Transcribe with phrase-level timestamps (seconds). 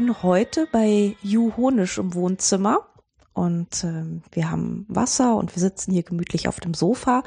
[0.00, 2.86] Bin heute bei Ju Honisch im Wohnzimmer
[3.34, 7.22] und ähm, wir haben Wasser und wir sitzen hier gemütlich auf dem Sofa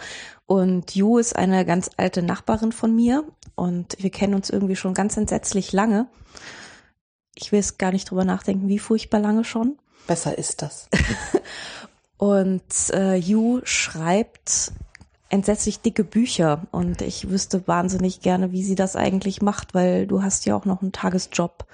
[0.47, 4.95] und Ju ist eine ganz alte Nachbarin von mir und wir kennen uns irgendwie schon
[4.95, 6.07] ganz entsetzlich lange.
[7.35, 9.77] Ich will jetzt gar nicht drüber nachdenken, wie furchtbar lange schon.
[10.07, 10.89] Besser ist das.
[12.17, 14.71] und äh, Ju schreibt
[15.29, 20.23] entsetzlich dicke Bücher und ich wüsste wahnsinnig gerne, wie sie das eigentlich macht, weil du
[20.23, 21.67] hast ja auch noch einen Tagesjob.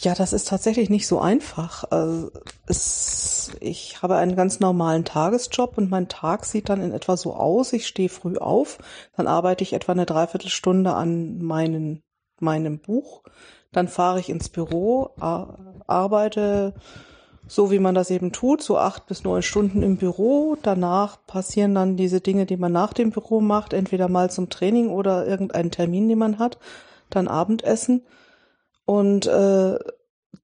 [0.00, 1.82] Ja, das ist tatsächlich nicht so einfach.
[1.90, 2.30] Also
[2.66, 7.34] es, ich habe einen ganz normalen Tagesjob und mein Tag sieht dann in etwa so
[7.34, 7.72] aus.
[7.72, 8.78] Ich stehe früh auf,
[9.16, 12.04] dann arbeite ich etwa eine Dreiviertelstunde an meinen,
[12.38, 13.24] meinem Buch,
[13.72, 16.74] dann fahre ich ins Büro, arbeite
[17.48, 20.56] so wie man das eben tut, so acht bis neun Stunden im Büro.
[20.62, 24.90] Danach passieren dann diese Dinge, die man nach dem Büro macht, entweder mal zum Training
[24.90, 26.58] oder irgendeinen Termin, den man hat,
[27.10, 28.02] dann Abendessen.
[28.88, 29.78] Und äh,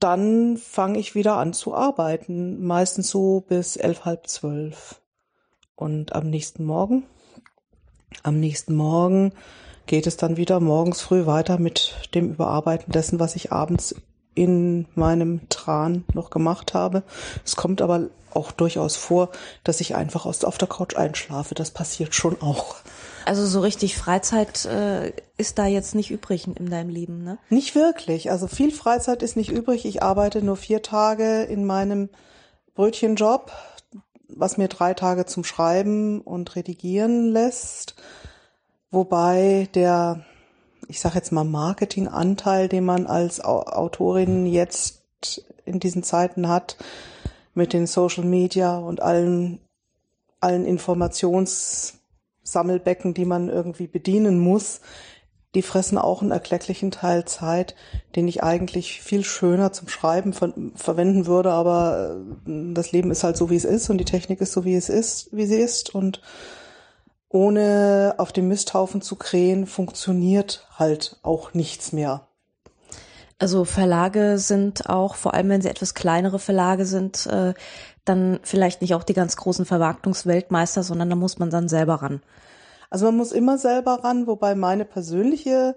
[0.00, 5.00] dann fange ich wieder an zu arbeiten, meistens so bis elf, halb zwölf.
[5.76, 7.04] Und am nächsten Morgen,
[8.22, 9.32] am nächsten Morgen
[9.86, 13.94] geht es dann wieder morgens früh weiter mit dem Überarbeiten dessen, was ich abends
[14.34, 17.02] in meinem Tran noch gemacht habe.
[17.46, 19.30] Es kommt aber auch durchaus vor,
[19.62, 21.54] dass ich einfach auf der Couch einschlafe.
[21.54, 22.76] Das passiert schon auch.
[23.24, 27.38] Also so richtig Freizeit äh, ist da jetzt nicht übrig in deinem Leben, ne?
[27.48, 28.30] Nicht wirklich.
[28.30, 29.84] Also viel Freizeit ist nicht übrig.
[29.86, 32.10] Ich arbeite nur vier Tage in meinem
[32.74, 33.52] Brötchenjob,
[34.28, 37.94] was mir drei Tage zum Schreiben und Redigieren lässt.
[38.90, 40.24] Wobei der,
[40.88, 45.02] ich sage jetzt mal, Marketinganteil, den man als Autorin jetzt
[45.64, 46.76] in diesen Zeiten hat,
[47.54, 49.60] mit den Social Media und allen,
[50.40, 51.94] allen Informations
[52.44, 54.80] Sammelbecken, die man irgendwie bedienen muss,
[55.54, 57.74] die fressen auch einen erklecklichen Teil Zeit,
[58.16, 62.16] den ich eigentlich viel schöner zum Schreiben ver verwenden würde, aber
[62.46, 64.74] äh, das Leben ist halt so, wie es ist und die Technik ist so, wie
[64.74, 66.20] es ist, wie sie ist und
[67.28, 72.28] ohne auf dem Misthaufen zu krähen, funktioniert halt auch nichts mehr.
[73.38, 77.54] Also Verlage sind auch, vor allem wenn sie etwas kleinere Verlage sind, äh,
[78.04, 82.22] dann vielleicht nicht auch die ganz großen Vermarktungsweltmeister, sondern da muss man dann selber ran.
[82.90, 85.74] Also man muss immer selber ran, wobei meine persönliche,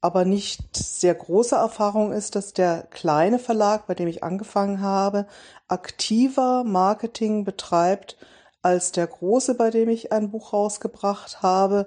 [0.00, 5.26] aber nicht sehr große Erfahrung ist, dass der kleine Verlag, bei dem ich angefangen habe,
[5.68, 8.16] aktiver Marketing betreibt
[8.62, 11.86] als der große, bei dem ich ein Buch rausgebracht habe,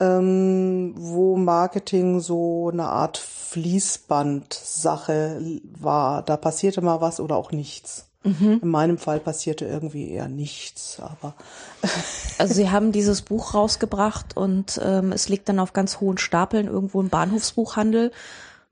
[0.00, 6.22] ähm, wo Marketing so eine Art Fließband-Sache war.
[6.22, 8.06] Da passierte mal was oder auch nichts.
[8.26, 8.60] Mhm.
[8.62, 11.34] In meinem Fall passierte irgendwie eher nichts, aber.
[12.38, 16.66] also Sie haben dieses Buch rausgebracht und ähm, es liegt dann auf ganz hohen Stapeln
[16.66, 18.10] irgendwo im Bahnhofsbuchhandel.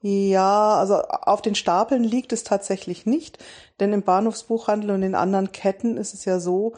[0.03, 3.39] Ja, also auf den Stapeln liegt es tatsächlich nicht,
[3.81, 6.75] denn im Bahnhofsbuchhandel und in anderen Ketten ist es ja so,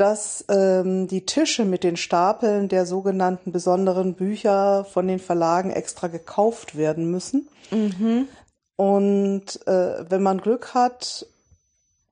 [0.00, 6.06] dass ähm, die Tische mit den Stapeln der sogenannten besonderen Bücher von den Verlagen extra
[6.06, 7.50] gekauft werden müssen.
[7.70, 8.26] Mhm.
[8.76, 11.26] Und äh, wenn man Glück hat,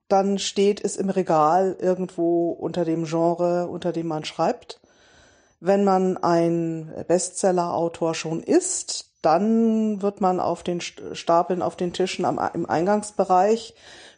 [0.07, 4.79] dann steht es im Regal irgendwo unter dem Genre, unter dem man schreibt.
[5.59, 12.23] Wenn man ein Bestseller-Autor schon ist, dann wird man auf den Stapeln, auf den Tischen
[12.23, 13.73] am, im Eingangsbereich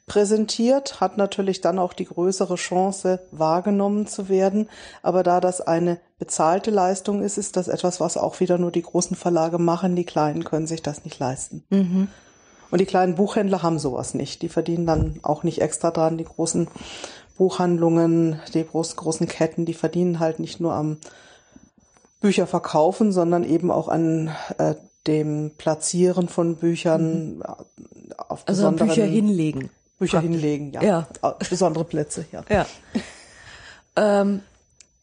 [0.07, 4.69] präsentiert, hat natürlich dann auch die größere Chance, wahrgenommen zu werden.
[5.03, 8.81] Aber da das eine bezahlte Leistung ist, ist das etwas, was auch wieder nur die
[8.81, 9.95] großen Verlage machen.
[9.95, 11.63] Die kleinen können sich das nicht leisten.
[11.69, 12.07] Mhm.
[12.71, 14.41] Und die kleinen Buchhändler haben sowas nicht.
[14.41, 16.17] Die verdienen dann auch nicht extra dran.
[16.17, 16.67] Die großen
[17.37, 20.97] Buchhandlungen, die großen, großen Ketten, die verdienen halt nicht nur am
[22.21, 24.75] Bücher verkaufen, sondern eben auch an äh,
[25.07, 27.43] dem Platzieren von Büchern mhm.
[28.29, 29.69] auf also Bücher hinlegen.
[30.01, 30.31] Bücher Praktisch.
[30.31, 30.81] hinlegen, ja.
[30.81, 31.07] ja.
[31.47, 32.43] Besondere Plätze, ja.
[32.49, 32.65] ja.
[33.95, 34.41] ähm,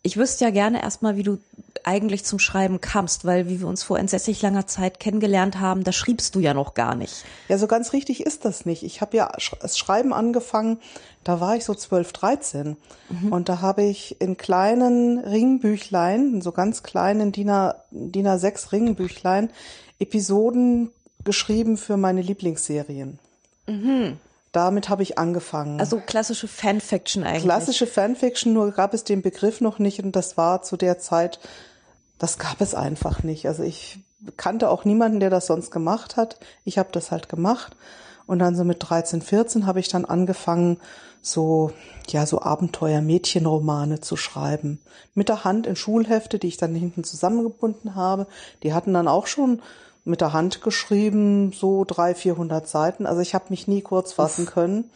[0.03, 1.39] ich wüsste ja gerne erstmal, wie du
[1.85, 5.93] eigentlich zum Schreiben kamst, weil wie wir uns vor entsetzlich langer Zeit kennengelernt haben, da
[5.93, 7.25] schriebst du ja noch gar nicht.
[7.47, 8.83] Ja, so ganz richtig ist das nicht.
[8.83, 9.31] Ich habe ja
[9.61, 10.81] das Schreiben angefangen,
[11.23, 12.77] da war ich so 12, 13
[13.09, 13.33] mhm.
[13.33, 17.53] und da habe ich in kleinen Ringbüchlein, so ganz kleinen DIN,
[17.93, 19.51] DIN A6 Ringbüchlein,
[20.01, 20.91] Episoden
[21.23, 23.21] geschrieben für meine Lieblingsserien.
[23.69, 24.19] Mhm.
[24.59, 25.79] Damit habe ich angefangen.
[25.79, 27.45] Also klassische Fanfiction eigentlich.
[27.45, 31.39] Klassische Fanfiction, nur gab es den Begriff noch nicht und das war zu der Zeit,
[32.19, 33.47] das gab es einfach nicht.
[33.47, 34.01] Also ich
[34.37, 36.41] kannte auch niemanden, der das sonst gemacht hat.
[36.65, 37.77] Ich habe das halt gemacht
[38.27, 40.81] und dann so mit 13, 14 habe ich dann angefangen,
[41.23, 41.71] so
[42.09, 44.81] ja so Abenteuer-Mädchenromane zu schreiben
[45.15, 48.27] mit der Hand in Schulhefte, die ich dann hinten zusammengebunden habe.
[48.65, 49.63] Die hatten dann auch schon
[50.09, 53.07] mit der Hand geschrieben, so drei, vierhundert Seiten.
[53.07, 54.91] Also ich habe mich nie kurz fassen können.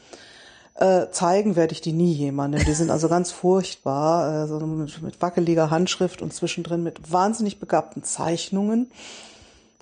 [0.75, 2.65] Äh, zeigen werde ich die nie jemandem.
[2.65, 7.61] Die sind also ganz furchtbar, äh, so mit, mit wackeliger Handschrift und zwischendrin mit wahnsinnig
[7.61, 8.91] begabten Zeichnungen.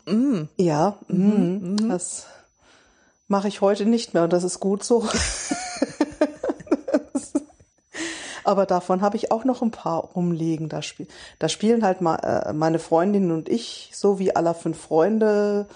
[0.07, 0.43] Mm.
[0.57, 2.27] Ja, mm, mhm, mm, das
[3.29, 5.07] mache ich heute nicht mehr und das ist gut so.
[8.51, 10.69] Aber davon habe ich auch noch ein paar rumliegen.
[10.69, 11.07] Da, spiel,
[11.39, 15.67] da spielen halt ma, äh, meine Freundin und ich, so wie aller fünf Freunde,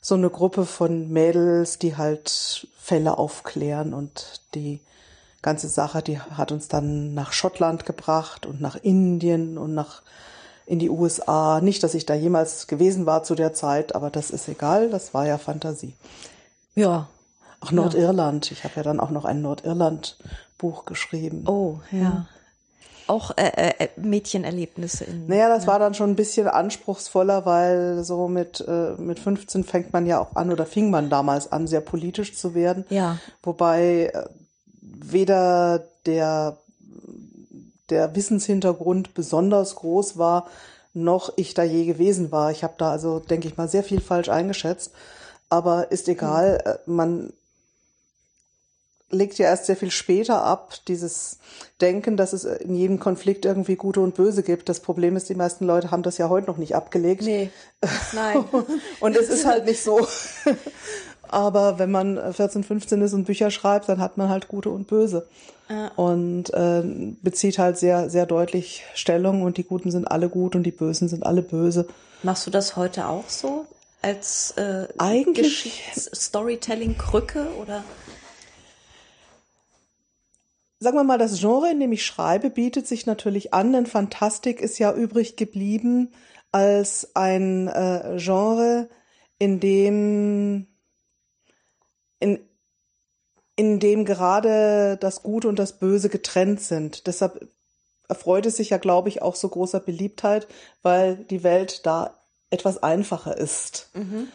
[0.00, 4.78] so eine Gruppe von Mädels, die halt Fälle aufklären und die
[5.42, 10.02] ganze Sache, die hat uns dann nach Schottland gebracht und nach Indien und nach
[10.64, 11.60] in die USA.
[11.60, 15.12] Nicht, dass ich da jemals gewesen war zu der Zeit, aber das ist egal, das
[15.12, 15.94] war ja Fantasie.
[16.76, 17.08] Ja.
[17.60, 18.50] Auch Nordirland.
[18.50, 18.52] Ja.
[18.52, 21.44] Ich habe ja dann auch noch ein Nordirland-Buch geschrieben.
[21.46, 21.98] Oh, ja.
[21.98, 22.26] ja.
[23.08, 25.26] Auch äh, äh, äh, Mädchenerlebnisse in.
[25.28, 25.68] Naja, das ja.
[25.68, 30.18] war dann schon ein bisschen anspruchsvoller, weil so mit, äh, mit 15 fängt man ja
[30.18, 32.84] auch an oder fing man damals an, sehr politisch zu werden.
[32.88, 33.18] Ja.
[33.44, 34.24] Wobei äh,
[34.80, 36.58] weder der,
[37.90, 40.48] der Wissenshintergrund besonders groß war,
[40.92, 42.50] noch ich da je gewesen war.
[42.50, 44.92] Ich habe da also, denke ich mal, sehr viel falsch eingeschätzt.
[45.48, 46.96] Aber ist egal, mhm.
[46.96, 47.32] man
[49.10, 51.38] legt ja erst sehr viel später ab, dieses
[51.80, 54.68] Denken, dass es in jedem Konflikt irgendwie Gute und Böse gibt.
[54.68, 57.22] Das Problem ist, die meisten Leute haben das ja heute noch nicht abgelegt.
[57.22, 57.50] Nee,
[58.12, 58.44] nein.
[59.00, 60.06] und es ist halt nicht so.
[61.28, 64.86] Aber wenn man 14, 15 ist und Bücher schreibt, dann hat man halt Gute und
[64.86, 65.26] Böse.
[65.68, 65.88] Ja.
[65.96, 66.82] Und äh,
[67.22, 71.08] bezieht halt sehr, sehr deutlich Stellung und die Guten sind alle gut und die Bösen
[71.08, 71.88] sind alle böse.
[72.22, 73.66] Machst du das heute auch so?
[74.02, 77.82] Als äh, Eigentlich Storytelling-Krücke oder?
[80.78, 84.60] Sagen wir mal, das Genre, in dem ich schreibe, bietet sich natürlich an, denn Fantastik
[84.60, 86.12] ist ja übrig geblieben
[86.52, 88.88] als ein äh, Genre,
[89.38, 90.66] in dem
[92.18, 92.38] in,
[93.56, 97.06] in dem gerade das Gute und das Böse getrennt sind.
[97.06, 97.48] Deshalb
[98.08, 100.46] erfreut es sich ja, glaube ich, auch so großer Beliebtheit,
[100.82, 102.18] weil die Welt da
[102.50, 103.90] etwas einfacher ist.
[103.94, 104.28] Mhm.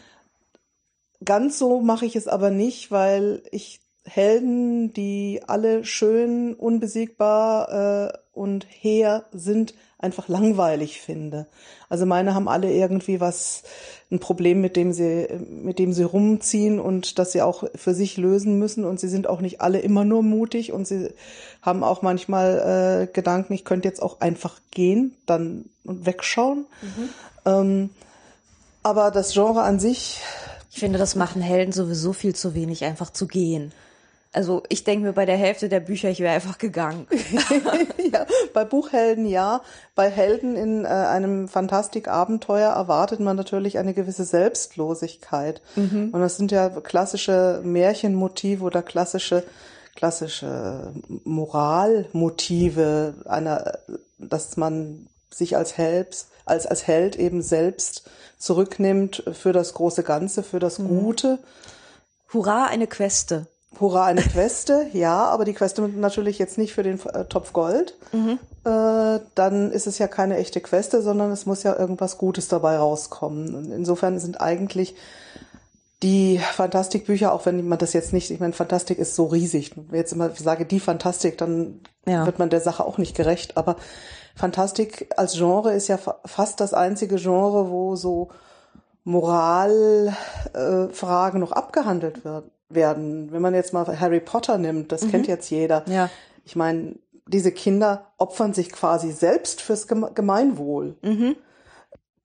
[1.24, 8.18] Ganz so mache ich es aber nicht, weil ich Helden, die alle schön, unbesiegbar äh,
[8.32, 11.46] und hehr sind, einfach langweilig finde.
[11.88, 13.62] Also meine haben alle irgendwie was,
[14.10, 18.16] ein Problem, mit dem sie, mit dem sie rumziehen und das sie auch für sich
[18.16, 18.84] lösen müssen.
[18.84, 21.10] Und sie sind auch nicht alle immer nur mutig und sie
[21.62, 26.66] haben auch manchmal äh, Gedanken, ich könnte jetzt auch einfach gehen, dann und wegschauen.
[26.82, 27.08] Mhm.
[27.46, 27.90] Ähm,
[28.82, 30.20] aber das Genre an sich.
[30.70, 33.72] Ich finde, das machen Helden sowieso viel zu wenig, einfach zu gehen.
[34.32, 37.06] Also ich denke mir bei der Hälfte der Bücher, ich wäre einfach gegangen.
[38.12, 39.60] ja, bei Buchhelden ja.
[39.94, 45.60] Bei Helden in äh, einem Fantastikabenteuer erwartet man natürlich eine gewisse Selbstlosigkeit.
[45.76, 46.10] Mhm.
[46.12, 49.44] Und das sind ja klassische Märchenmotive oder klassische
[49.94, 50.92] klassische
[51.24, 53.78] Moralmotive einer,
[54.18, 60.42] dass man sich als Held, als, als Held eben selbst zurücknimmt für das große Ganze,
[60.42, 60.88] für das mhm.
[60.88, 61.38] Gute.
[62.32, 63.46] Hurra, eine Queste.
[63.80, 67.96] Hurra, eine Queste, ja, aber die Queste natürlich jetzt nicht für den äh, Topf Gold.
[68.12, 68.38] Mhm.
[68.64, 72.76] Äh, dann ist es ja keine echte Queste, sondern es muss ja irgendwas Gutes dabei
[72.76, 73.54] rauskommen.
[73.54, 74.94] Und insofern sind eigentlich
[76.02, 79.72] die Fantastikbücher, auch wenn man das jetzt nicht, ich meine, Fantastik ist so riesig.
[79.76, 82.26] Wenn ich jetzt immer sage, die Fantastik, dann ja.
[82.26, 83.56] wird man der Sache auch nicht gerecht.
[83.56, 83.76] Aber
[84.34, 88.28] Fantastik als Genre ist ja fast das einzige Genre, wo so
[89.04, 90.16] Moralfragen
[91.36, 93.32] äh, noch abgehandelt werden werden.
[93.32, 95.10] Wenn man jetzt mal Harry Potter nimmt, das mhm.
[95.10, 95.84] kennt jetzt jeder.
[95.88, 96.10] Ja.
[96.44, 100.96] Ich meine, diese Kinder opfern sich quasi selbst fürs Gemeinwohl.
[101.02, 101.36] Mhm.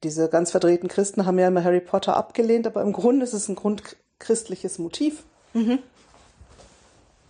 [0.03, 3.47] Diese ganz verdrehten Christen haben ja immer Harry Potter abgelehnt, aber im Grunde ist es
[3.47, 5.23] ein grundchristliches Motiv.
[5.53, 5.79] Mhm.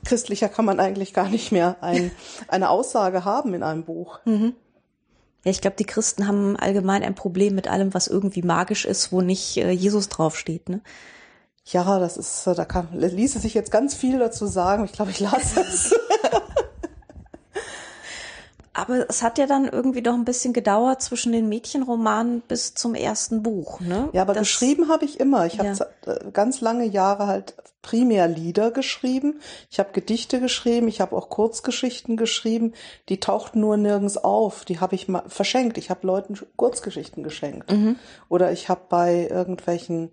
[0.05, 2.11] Christlicher kann man eigentlich gar nicht mehr ein,
[2.47, 4.19] eine Aussage haben in einem Buch.
[4.25, 4.53] Mhm.
[5.43, 9.11] Ja, ich glaube, die Christen haben allgemein ein Problem mit allem, was irgendwie magisch ist,
[9.11, 10.67] wo nicht äh, Jesus draufsteht.
[10.67, 10.81] Ne?
[11.71, 14.85] Ja, das ist, da kann, ließe sich jetzt ganz viel dazu sagen.
[14.85, 15.93] Ich glaube, ich lasse es.
[18.73, 22.93] Aber es hat ja dann irgendwie doch ein bisschen gedauert zwischen den Mädchenromanen bis zum
[22.93, 24.09] ersten Buch, ne?
[24.13, 25.47] Ja, aber das, geschrieben habe ich immer.
[25.47, 25.63] Ich ja.
[25.65, 29.39] habe äh, ganz lange Jahre halt primär Lieder geschrieben.
[29.71, 32.73] Ich habe Gedichte geschrieben, ich habe auch Kurzgeschichten geschrieben.
[33.09, 34.63] Die tauchten nur nirgends auf.
[34.63, 35.79] Die habe ich mal verschenkt.
[35.79, 37.71] Ich habe Leuten Kurzgeschichten geschenkt.
[37.71, 37.95] Mhm.
[38.29, 40.11] Oder ich habe bei irgendwelchen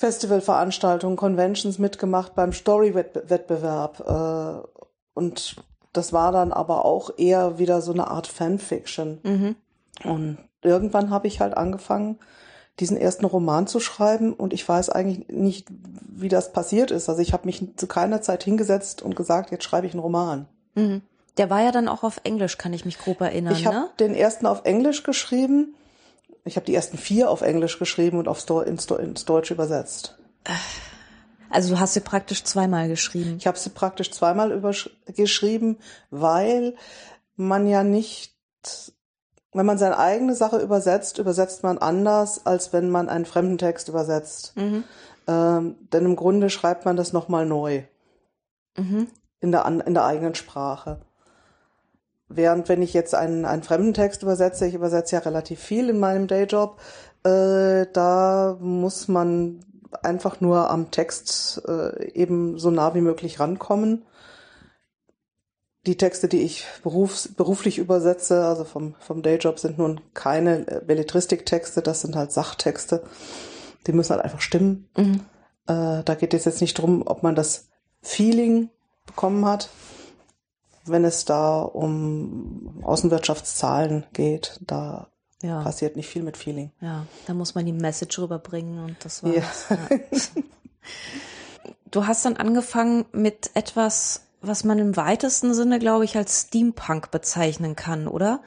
[0.00, 4.00] Festivalveranstaltungen, Conventions mitgemacht beim Story-Wettbewerb.
[4.00, 4.66] Äh,
[5.12, 5.56] und
[5.92, 9.18] das war dann aber auch eher wieder so eine Art Fanfiction.
[9.22, 9.56] Mhm.
[10.02, 12.18] Und irgendwann habe ich halt angefangen,
[12.78, 17.10] diesen ersten Roman zu schreiben und ich weiß eigentlich nicht, wie das passiert ist.
[17.10, 20.46] Also ich habe mich zu keiner Zeit hingesetzt und gesagt, jetzt schreibe ich einen Roman.
[20.76, 21.02] Mhm.
[21.36, 23.52] Der war ja dann auch auf Englisch, kann ich mich grob erinnern.
[23.52, 23.90] Ich habe ne?
[23.98, 25.74] den ersten auf Englisch geschrieben.
[26.44, 30.18] Ich habe die ersten vier auf Englisch geschrieben und aufs ins, ins Deutsche übersetzt.
[31.50, 33.36] Also du hast sie praktisch zweimal geschrieben.
[33.38, 34.60] Ich habe sie praktisch zweimal
[35.06, 35.78] geschrieben,
[36.10, 36.74] weil
[37.36, 38.34] man ja nicht,
[39.52, 43.88] wenn man seine eigene Sache übersetzt, übersetzt man anders, als wenn man einen fremden Text
[43.88, 44.56] übersetzt.
[44.56, 44.84] Mhm.
[45.26, 47.82] Ähm, denn im Grunde schreibt man das nochmal neu.
[48.76, 49.08] Mhm.
[49.40, 51.00] In, der, in der eigenen Sprache.
[52.32, 55.98] Während wenn ich jetzt einen, einen fremden Text übersetze, ich übersetze ja relativ viel in
[55.98, 56.80] meinem Dayjob,
[57.24, 59.64] äh, da muss man
[60.02, 64.04] einfach nur am Text äh, eben so nah wie möglich rankommen.
[65.86, 70.80] Die Texte, die ich berufs beruflich übersetze, also vom, vom Dayjob, sind nun keine äh,
[70.86, 73.02] Belletristik-Texte, das sind halt Sachtexte.
[73.88, 74.88] Die müssen halt einfach stimmen.
[74.96, 75.20] Mhm.
[75.66, 77.68] Äh, da geht es jetzt nicht drum, ob man das
[78.02, 78.70] Feeling
[79.06, 79.68] bekommen hat,
[80.84, 84.58] wenn es da um Außenwirtschaftszahlen geht.
[84.60, 85.08] Da
[85.42, 85.62] ja.
[85.62, 86.70] passiert nicht viel mit Feeling.
[86.80, 89.66] Ja, da muss man die Message rüberbringen und das war's.
[89.68, 89.76] Ja.
[89.76, 89.98] Ja.
[91.90, 97.10] Du hast dann angefangen mit etwas, was man im weitesten Sinne, glaube ich, als Steampunk
[97.10, 98.42] bezeichnen kann, oder?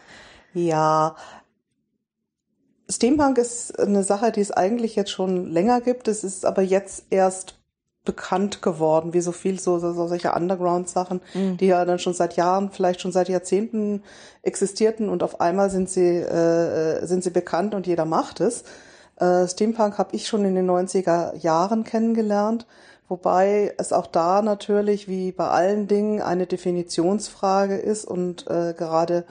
[0.53, 1.15] Ja.
[2.89, 6.07] Steampunk ist eine Sache, die es eigentlich jetzt schon länger gibt.
[6.07, 7.59] Es ist aber jetzt erst
[8.05, 11.57] bekannt geworden, wie so viel so, so, so solche Underground-Sachen, mhm.
[11.57, 14.03] die ja dann schon seit Jahren, vielleicht schon seit Jahrzehnten
[14.41, 18.63] existierten und auf einmal sind sie, äh, sind sie bekannt und jeder macht es.
[19.17, 22.65] Äh, Steampunk habe ich schon in den 90er Jahren kennengelernt,
[23.07, 29.24] wobei es auch da natürlich wie bei allen Dingen eine Definitionsfrage ist und äh, gerade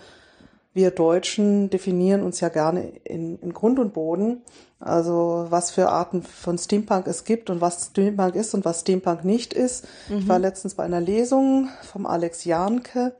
[0.75, 4.43] wir Deutschen definieren uns ja gerne in, in Grund und Boden.
[4.83, 9.25] Also was für Arten von Steampunk es gibt und was Steampunk ist und was Steampunk
[9.25, 9.87] nicht ist.
[10.09, 10.19] Mhm.
[10.19, 13.15] Ich war letztens bei einer Lesung vom Alex Janke,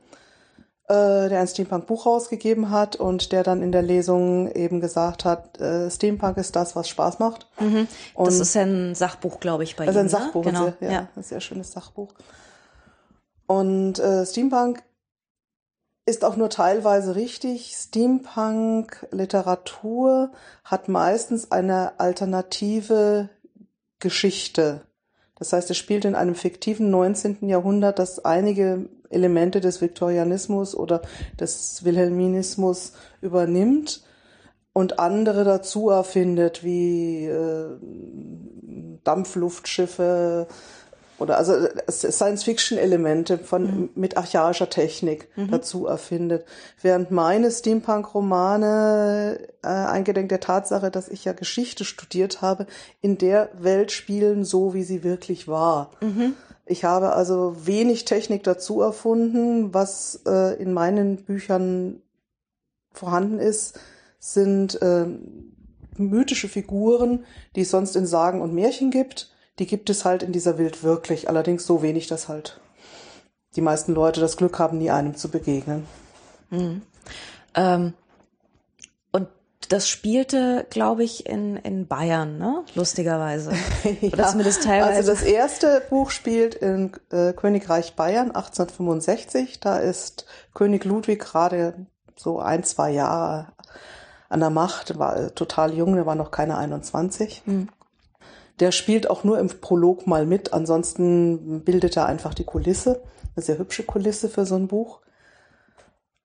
[0.89, 5.57] äh, der ein Steampunk-Buch rausgegeben hat und der dann in der Lesung eben gesagt hat,
[5.61, 7.47] äh, Steampunk ist das, was Spaß macht.
[7.61, 7.87] Mhm.
[8.17, 9.87] Das ist ein Sachbuch, glaube ich, bei ihm.
[9.87, 10.51] Also ein Sachbuch, ne?
[10.51, 10.63] genau.
[10.65, 12.09] sehr, ja, ja, ein sehr schönes Sachbuch.
[13.47, 14.83] Und äh, Steampunk
[16.05, 17.73] ist auch nur teilweise richtig.
[17.75, 20.31] Steampunk-Literatur
[20.63, 23.29] hat meistens eine alternative
[23.99, 24.81] Geschichte.
[25.35, 27.47] Das heißt, es spielt in einem fiktiven 19.
[27.47, 31.01] Jahrhundert, das einige Elemente des Viktorianismus oder
[31.39, 34.03] des Wilhelminismus übernimmt
[34.73, 37.77] und andere dazu erfindet, wie äh,
[39.03, 40.47] Dampfluftschiffe,
[41.19, 41.53] oder also
[41.89, 43.89] Science-Fiction-Elemente von mhm.
[43.95, 45.51] mit archaischer Technik mhm.
[45.51, 46.45] dazu erfindet.
[46.81, 52.65] Während meine Steampunk-Romane, äh, eingedenk der Tatsache, dass ich ja Geschichte studiert habe,
[53.01, 55.91] in der Welt spielen, so wie sie wirklich war.
[56.01, 56.33] Mhm.
[56.65, 59.73] Ich habe also wenig Technik dazu erfunden.
[59.73, 62.01] Was äh, in meinen Büchern
[62.91, 63.79] vorhanden ist,
[64.19, 65.05] sind äh,
[65.97, 70.31] mythische Figuren, die es sonst in Sagen und Märchen gibt die gibt es halt in
[70.31, 71.29] dieser Welt wirklich.
[71.29, 72.59] Allerdings so wenig, dass halt
[73.55, 75.85] die meisten Leute das Glück haben, nie einem zu begegnen.
[76.49, 76.81] Mhm.
[77.53, 77.93] Ähm,
[79.11, 79.27] und
[79.69, 82.63] das spielte, glaube ich, in, in Bayern, ne?
[82.73, 83.53] Lustigerweise.
[84.01, 84.95] ja, zumindest teilweise.
[84.97, 89.59] Also das erste Buch spielt in äh, Königreich Bayern 1865.
[89.59, 93.53] Da ist König Ludwig gerade so ein, zwei Jahre
[94.29, 97.43] an der Macht, war total jung, der war noch keine 21.
[97.45, 97.69] Mhm.
[98.63, 103.03] Der spielt auch nur im Prolog mal mit, ansonsten bildet er einfach die Kulisse.
[103.35, 105.01] Eine sehr hübsche Kulisse für so ein Buch.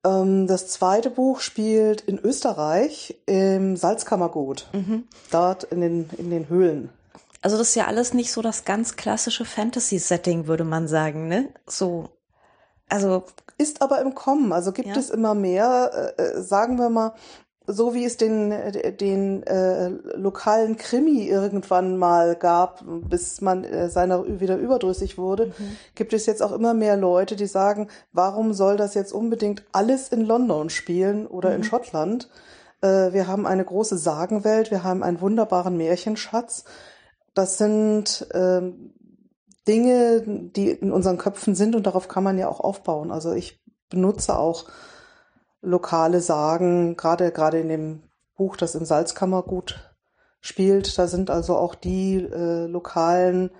[0.06, 4.68] Ähm, das zweite Buch spielt in Österreich im Salzkammergut.
[4.72, 5.08] Mhm.
[5.32, 6.90] Dort in den, in den Höhlen.
[7.42, 11.48] Also das ist ja alles nicht so das ganz klassische Fantasy-Setting, würde man sagen, ne?
[11.66, 12.08] So,
[12.88, 13.24] also
[13.56, 14.52] ist aber im Kommen.
[14.52, 14.96] Also gibt ja.
[14.96, 17.14] es immer mehr, äh, äh sagen wir mal,
[17.70, 18.50] so wie es den,
[18.98, 25.76] den äh, lokalen Krimi irgendwann mal gab, bis man äh, seiner wieder überdrüssig wurde, mhm.
[25.94, 30.08] gibt es jetzt auch immer mehr Leute, die sagen, warum soll das jetzt unbedingt alles
[30.08, 31.56] in London spielen oder mhm.
[31.56, 32.30] in Schottland?
[32.80, 36.64] Äh, wir haben eine große Sagenwelt, wir haben einen wunderbaren Märchenschatz.
[37.34, 38.62] Das sind äh,
[39.68, 43.12] Dinge, die in unseren Köpfen sind und darauf kann man ja auch aufbauen.
[43.12, 44.64] Also ich benutze auch
[45.60, 48.02] lokale Sagen, gerade gerade in dem
[48.36, 49.92] Buch, das im Salzkammergut
[50.40, 53.50] spielt, da sind also auch die äh, lokalen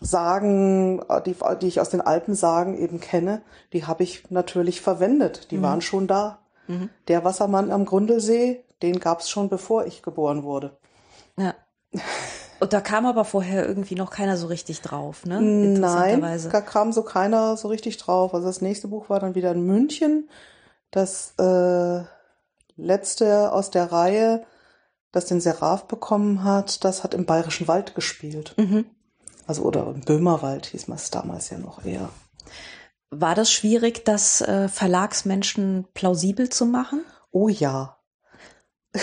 [0.00, 3.42] Sagen, die, die ich aus den Alpensagen eben kenne,
[3.72, 5.50] die habe ich natürlich verwendet.
[5.50, 5.62] Die mhm.
[5.62, 6.38] waren schon da.
[6.68, 6.90] Mhm.
[7.08, 10.76] Der Wassermann am Grundlsee, den gab es schon bevor ich geboren wurde.
[11.36, 11.54] Ja.
[12.60, 15.40] Und da kam aber vorher irgendwie noch keiner so richtig drauf, ne?
[15.40, 18.34] Nein, da kam so keiner so richtig drauf.
[18.34, 20.28] Also das nächste Buch war dann wieder in München.
[20.90, 22.02] Das äh,
[22.76, 24.44] letzte aus der Reihe,
[25.12, 28.54] das den Seraph bekommen hat, das hat im Bayerischen Wald gespielt.
[28.56, 28.86] Mhm.
[29.46, 32.10] Also oder im Böhmerwald hieß man es damals ja noch eher.
[33.10, 37.04] War das schwierig, das äh, Verlagsmenschen plausibel zu machen?
[37.30, 37.98] Oh ja.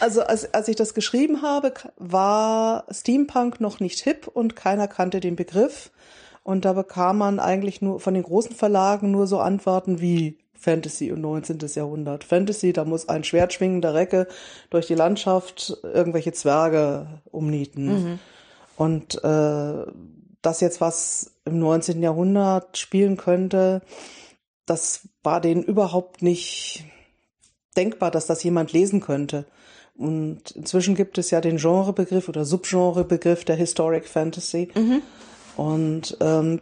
[0.00, 5.20] also als, als ich das geschrieben habe, war Steampunk noch nicht hip und keiner kannte
[5.20, 5.90] den Begriff.
[6.42, 11.12] Und da bekam man eigentlich nur von den großen Verlagen nur so Antworten wie Fantasy
[11.12, 11.58] und 19.
[11.74, 12.24] Jahrhundert.
[12.24, 14.26] Fantasy, da muss ein schwertschwingender Recke
[14.70, 17.86] durch die Landschaft irgendwelche Zwerge umnieten.
[17.86, 18.18] Mhm.
[18.76, 19.86] Und äh,
[20.42, 22.02] das jetzt was im 19.
[22.02, 23.82] Jahrhundert spielen könnte,
[24.66, 26.84] das war denen überhaupt nicht
[27.76, 29.46] denkbar, dass das jemand lesen könnte.
[29.98, 34.70] Und inzwischen gibt es ja den Genrebegriff oder Subgenrebegriff der Historic Fantasy.
[34.74, 35.02] Mhm.
[35.56, 36.60] Und ähm,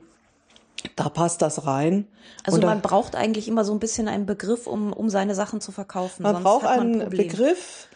[0.97, 2.09] da passt das rein.
[2.45, 5.61] Also man da, braucht eigentlich immer so ein bisschen einen Begriff, um, um seine Sachen
[5.61, 6.23] zu verkaufen.
[6.23, 7.88] Man braucht einen ein Begriff,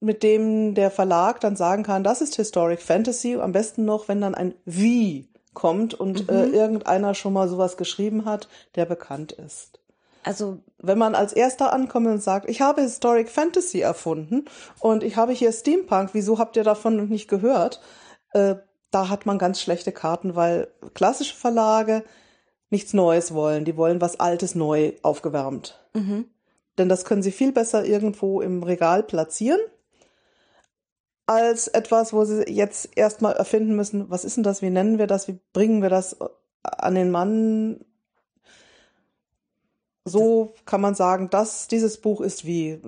[0.00, 3.36] mit dem der Verlag dann sagen kann, das ist Historic Fantasy.
[3.36, 6.54] Am besten noch, wenn dann ein Wie kommt und äh, mhm.
[6.54, 9.78] äh, irgendeiner schon mal sowas geschrieben hat, der bekannt ist.
[10.26, 14.46] Also wenn man als erster ankommt und sagt, ich habe Historic Fantasy erfunden
[14.80, 17.80] und ich habe hier Steampunk, wieso habt ihr davon nicht gehört?
[18.32, 18.56] Äh,
[18.90, 22.02] da hat man ganz schlechte Karten, weil klassische Verlage
[22.70, 23.64] nichts Neues wollen.
[23.64, 25.78] Die wollen was Altes neu aufgewärmt.
[25.94, 26.24] Mhm.
[26.76, 29.60] Denn das können sie viel besser irgendwo im Regal platzieren
[31.26, 35.06] als etwas, wo sie jetzt erstmal erfinden müssen, was ist denn das, wie nennen wir
[35.06, 36.16] das, wie bringen wir das
[36.62, 37.84] an den Mann.
[40.08, 42.80] So kann man sagen, dass dieses Buch ist wie.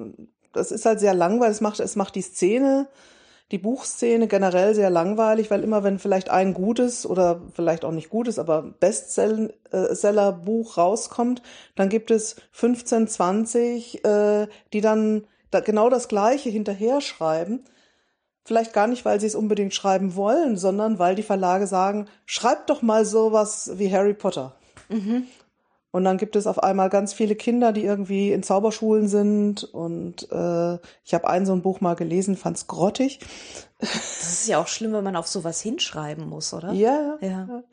[0.53, 2.89] Das ist halt sehr langweilig, es macht, es macht die Szene,
[3.51, 8.09] die Buchszene generell sehr langweilig, weil immer wenn vielleicht ein gutes oder vielleicht auch nicht
[8.09, 11.43] gutes, aber Bestseller-Buch rauskommt,
[11.75, 17.65] dann gibt es 15, 20, äh, die dann da genau das Gleiche hinterher schreiben
[18.49, 22.71] Vielleicht gar nicht, weil sie es unbedingt schreiben wollen, sondern weil die Verlage sagen, schreibt
[22.71, 24.55] doch mal sowas wie Harry Potter.
[24.89, 25.27] Mhm.
[25.99, 29.65] Und dann gibt es auf einmal ganz viele Kinder, die irgendwie in Zauberschulen sind.
[29.65, 33.19] Und äh, ich habe ein so ein Buch mal gelesen, fand's grottig.
[33.81, 36.73] Das ist ja auch schlimm, wenn man auf sowas hinschreiben muss, oder?
[36.73, 37.19] Ja.
[37.21, 37.65] ja.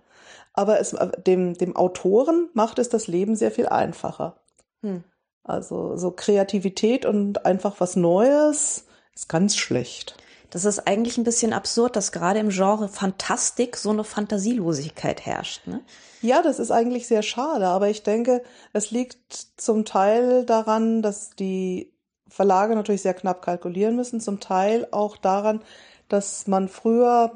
[0.54, 0.96] Aber es,
[1.28, 4.38] dem, dem Autoren macht es das Leben sehr viel einfacher.
[4.82, 5.04] Hm.
[5.44, 10.18] Also so Kreativität und einfach was Neues ist ganz schlecht.
[10.56, 15.68] Das ist eigentlich ein bisschen absurd, dass gerade im Genre Fantastik so eine Fantasielosigkeit herrscht.
[15.68, 15.82] Ne?
[16.22, 18.42] Ja, das ist eigentlich sehr schade, aber ich denke,
[18.72, 21.92] es liegt zum Teil daran, dass die
[22.30, 25.62] Verlage natürlich sehr knapp kalkulieren müssen, zum Teil auch daran,
[26.08, 27.34] dass man früher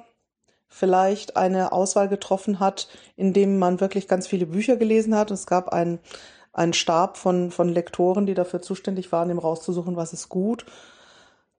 [0.69, 5.29] vielleicht eine Auswahl getroffen hat, indem man wirklich ganz viele Bücher gelesen hat.
[5.29, 5.99] Es gab einen,
[6.53, 10.65] einen Stab von, von Lektoren, die dafür zuständig waren, ihm rauszusuchen, was ist gut.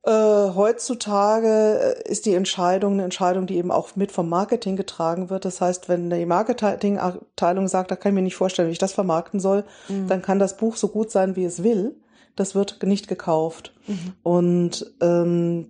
[0.03, 5.29] Äh, heutzutage äh, ist die Entscheidung eine Entscheidung, die eben auch mit vom Marketing getragen
[5.29, 5.45] wird.
[5.45, 8.95] Das heißt, wenn die Marketingabteilung sagt, da kann ich mir nicht vorstellen, wie ich das
[8.95, 10.09] vermarkten soll, mhm.
[10.09, 11.97] dann kann das Buch so gut sein, wie es will.
[12.35, 13.75] Das wird nicht gekauft.
[13.87, 14.13] Mhm.
[14.23, 15.69] Und ähm,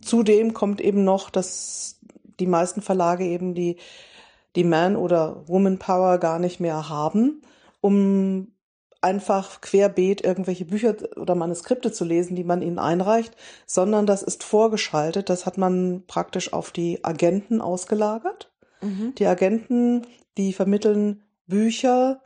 [0.00, 2.00] zudem kommt eben noch, dass
[2.40, 3.76] die meisten Verlage eben die,
[4.56, 7.42] die Man- oder Woman-Power gar nicht mehr haben,
[7.80, 8.51] um
[9.02, 13.36] einfach querbeet irgendwelche Bücher oder Manuskripte zu lesen, die man ihnen einreicht,
[13.66, 15.28] sondern das ist vorgeschaltet.
[15.28, 18.50] Das hat man praktisch auf die Agenten ausgelagert.
[18.80, 19.14] Mhm.
[19.16, 22.20] Die Agenten, die vermitteln Bücher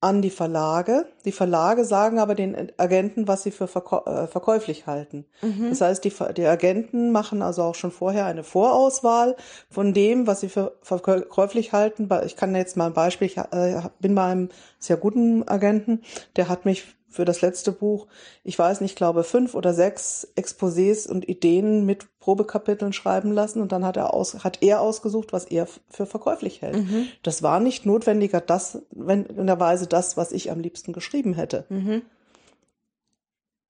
[0.00, 1.06] an die Verlage.
[1.24, 5.26] Die Verlage sagen aber den Agenten, was sie für verkäu äh, verkäuflich halten.
[5.42, 5.68] Mhm.
[5.68, 9.36] Das heißt, die, die Agenten machen also auch schon vorher eine Vorauswahl
[9.68, 12.08] von dem, was sie für verkäuflich halten.
[12.24, 16.02] Ich kann jetzt mal ein Beispiel, ich äh, bin bei einem sehr guten Agenten,
[16.36, 18.06] der hat mich für das letzte Buch,
[18.44, 23.72] ich weiß nicht, glaube fünf oder sechs Exposés und Ideen mit Probekapiteln schreiben lassen und
[23.72, 26.76] dann hat er aus, hat er ausgesucht, was er für verkäuflich hält.
[26.76, 27.08] Mhm.
[27.22, 31.34] Das war nicht notwendiger, das, wenn in der Weise das, was ich am liebsten geschrieben
[31.34, 31.64] hätte.
[31.68, 32.02] Mhm.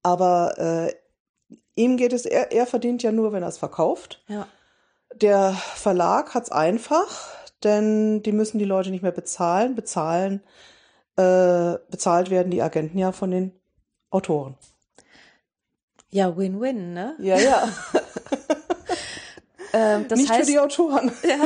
[0.02, 0.92] Aber äh,
[1.74, 4.22] ihm geht es, er, er verdient ja nur, wenn er es verkauft.
[4.28, 4.46] Ja.
[5.14, 7.28] Der Verlag hat's einfach,
[7.64, 9.74] denn die müssen die Leute nicht mehr bezahlen.
[9.74, 10.42] Bezahlen
[11.16, 13.52] äh, bezahlt werden die Agenten ja von den
[14.10, 14.56] Autoren.
[16.10, 17.14] Ja, Win-Win, ne?
[17.18, 17.68] Ja, ja.
[19.72, 21.12] ähm, das Nicht heißt, für die Autoren.
[21.22, 21.38] Ja,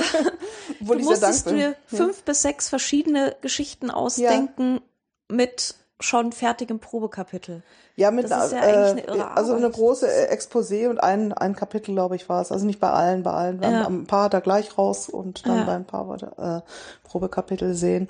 [0.80, 5.36] du musstest dir fünf bis sechs verschiedene Geschichten ausdenken, ja.
[5.36, 7.62] mit schon fertigem Probekapitel.
[7.96, 10.98] Ja, mit Das ist ja äh, eigentlich eine irre also eine große äh, Exposé und
[11.02, 12.50] ein, ein Kapitel, glaube ich, war es.
[12.50, 13.62] Also nicht bei allen, bei allen.
[13.62, 13.86] Ja.
[13.86, 15.64] ein paar da gleich raus und dann Ja.
[15.64, 16.60] bei ein paar äh,
[17.04, 18.08] Probekapitel sehen.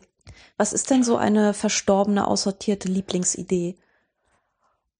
[0.56, 3.76] Was ist denn so eine verstorbene, aussortierte Lieblingsidee?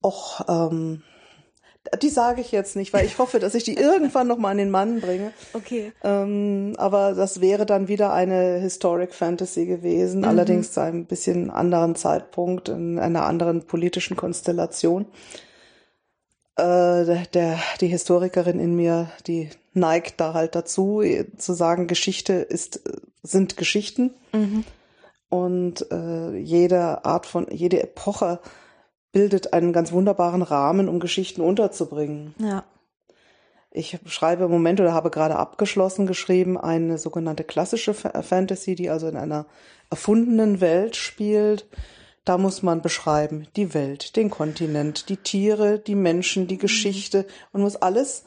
[0.02, 1.02] Och, ähm,
[2.02, 4.56] die sage ich jetzt nicht, weil ich hoffe, dass ich die irgendwann noch mal an
[4.58, 5.32] den Mann bringe.
[5.52, 5.92] Okay.
[6.02, 10.24] Ähm, aber das wäre dann wieder eine Historic Fantasy gewesen, Mhm.
[10.28, 15.06] allerdings zu einem bisschen anderen Zeitpunkt, in einer anderen politischen Konstellation.
[16.56, 21.02] Äh, der, der, die Historikerin in mir, die neigt da halt dazu,
[21.36, 22.80] zu sagen, Geschichte ist,
[23.22, 24.64] sind Geschichten Mhm.
[25.34, 28.38] Und äh, jede Art von, jede Epoche
[29.10, 32.34] bildet einen ganz wunderbaren Rahmen, um Geschichten unterzubringen.
[32.38, 32.64] Ja.
[33.72, 38.90] Ich schreibe im Moment oder habe gerade abgeschlossen geschrieben eine sogenannte klassische Fa- Fantasy, die
[38.90, 39.46] also in einer
[39.90, 41.66] erfundenen Welt spielt.
[42.24, 47.62] Da muss man beschreiben die Welt, den Kontinent, die Tiere, die Menschen, die Geschichte und
[47.62, 48.22] muss alles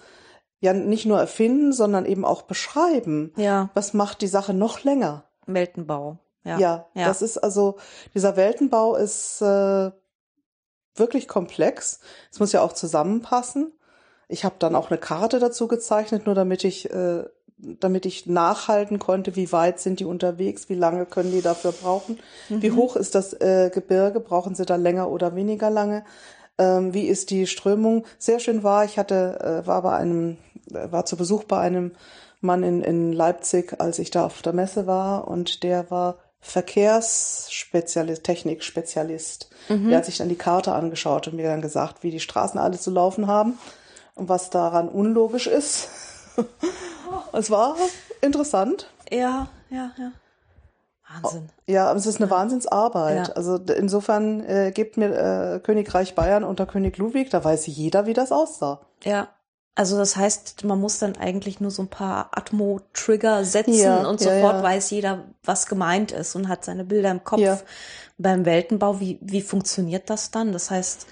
[0.60, 3.32] ja nicht nur erfinden, sondern eben auch beschreiben.
[3.38, 3.70] Ja.
[3.74, 5.24] Was macht die Sache noch länger?
[5.46, 6.20] Weltenbau.
[6.48, 6.60] Ja.
[6.60, 7.78] Ja, das ist also,
[8.14, 9.92] dieser Weltenbau ist äh,
[10.96, 12.00] wirklich komplex.
[12.32, 13.74] Es muss ja auch zusammenpassen.
[14.28, 17.24] Ich habe dann auch eine Karte dazu gezeichnet, nur damit ich, äh,
[17.58, 22.20] damit ich nachhalten konnte, wie weit sind die unterwegs, wie lange können die dafür brauchen,
[22.50, 26.04] wie hoch ist das äh, Gebirge, brauchen sie da länger oder weniger lange,
[26.58, 28.06] ähm, wie ist die Strömung.
[28.20, 30.38] Sehr schön war, ich hatte, äh, war bei einem,
[30.72, 31.94] äh, war zu Besuch bei einem
[32.42, 38.24] Mann in, in Leipzig, als ich da auf der Messe war und der war Verkehrsspezialist,
[38.24, 39.50] Technikspezialist.
[39.70, 42.80] Der hat sich dann die Karte angeschaut und mir dann gesagt, wie die Straßen alle
[42.80, 43.58] zu laufen haben
[44.16, 45.90] und was daran unlogisch ist.
[47.34, 47.76] es war
[48.22, 48.90] interessant.
[49.12, 50.12] Ja, ja, ja.
[51.22, 51.50] Wahnsinn.
[51.66, 53.30] Ja, aber es ist eine Wahnsinnsarbeit.
[53.30, 53.34] Ja.
[53.34, 55.14] Also insofern äh, gibt mir
[55.56, 58.82] äh, Königreich Bayern unter König Ludwig, da weiß jeder, wie das aussah.
[59.04, 59.30] Ja.
[59.78, 64.20] Also das heißt, man muss dann eigentlich nur so ein paar Atmo-Trigger setzen Ja, und
[64.22, 64.64] ja, sofort ja.
[64.64, 67.64] weiß jeder, was gemeint ist und hat seine Bilder im Kopf.
[68.18, 70.52] Beim Weltenbau, wie, wie funktioniert das dann?
[70.52, 71.06] Das heißt,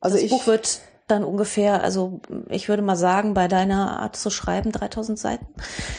[0.00, 4.16] Also das ich, Buch wird dann ungefähr, also ich würde mal sagen, bei deiner Art
[4.16, 5.46] zu schreiben, 3000 Seiten.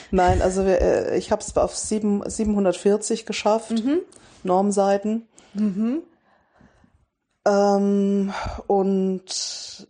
[0.10, 3.72] nein, also wir, äh, ich habe es auf sieben, 740 geschafft,
[4.42, 5.28] Normseiten.
[7.46, 8.34] Ähm,
[8.66, 9.88] und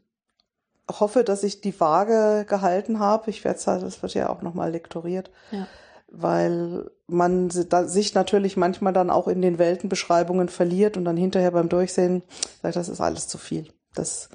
[0.89, 3.29] hoffe, dass ich die Waage gehalten habe.
[3.29, 5.31] Ich werde halt, das wird ja auch nochmal lektoriert.
[5.51, 5.67] Ja.
[6.15, 11.69] weil man sich natürlich manchmal dann auch in den Weltenbeschreibungen verliert und dann hinterher beim
[11.69, 12.21] Durchsehen
[12.61, 13.67] sagt, das ist alles zu viel.
[13.95, 14.29] Das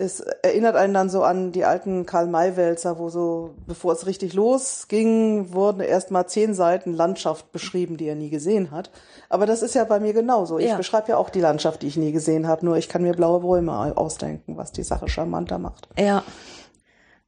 [0.00, 5.52] es erinnert einen dann so an die alten Karl-May-Wälzer, wo so, bevor es richtig losging,
[5.52, 8.90] wurden erst mal zehn Seiten Landschaft beschrieben, die er nie gesehen hat.
[9.28, 10.58] Aber das ist ja bei mir genauso.
[10.58, 10.76] Ich Ja.
[10.76, 13.40] beschreibe ja auch die Landschaft, die ich nie gesehen habe, nur ich kann mir blaue
[13.40, 15.88] Bäume ausdenken, was die Sache charmanter macht.
[15.98, 16.22] Ja.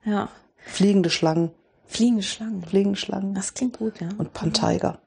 [0.04, 0.28] Ja.
[0.64, 1.50] Fliegende Schlangen,
[1.86, 2.62] Fliegende Schlangen.
[2.64, 4.08] fliegende Schlangen Das klingt gut, ja.
[4.16, 4.98] und Panteiger.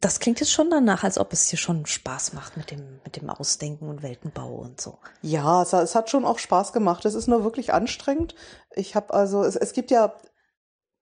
[0.00, 3.16] Das klingt jetzt schon danach, als ob es dir schon Spaß macht mit dem, mit
[3.16, 4.98] dem Ausdenken und Weltenbau und so.
[5.22, 7.04] Ja, es, hat- es hat schon auch Spaß gemacht.
[7.04, 8.34] Es ist nur wirklich anstrengend.
[8.74, 10.14] Ich habe also, es, es gibt ja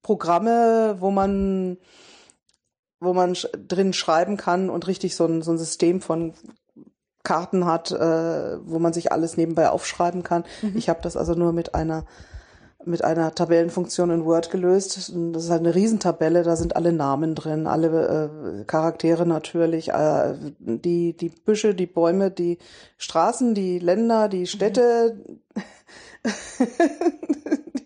[0.02, 1.76] Programme, wo man,
[3.00, 6.32] wo man sch drin schreiben kann und richtig so ein, so ein System von
[7.22, 10.44] Karten hat, äh, wo man sich alles nebenbei aufschreiben kann.
[10.74, 12.06] Ich habe das also nur mit einer
[12.86, 14.96] mit einer Tabellenfunktion in Word gelöst.
[14.96, 15.08] Das
[15.44, 21.16] ist halt eine Riesentabelle, da sind alle Namen drin, alle äh, Charaktere natürlich, äh, die,
[21.16, 22.58] die Büsche, die Bäume, die
[22.98, 25.40] Straßen, die Länder, die Städte, die,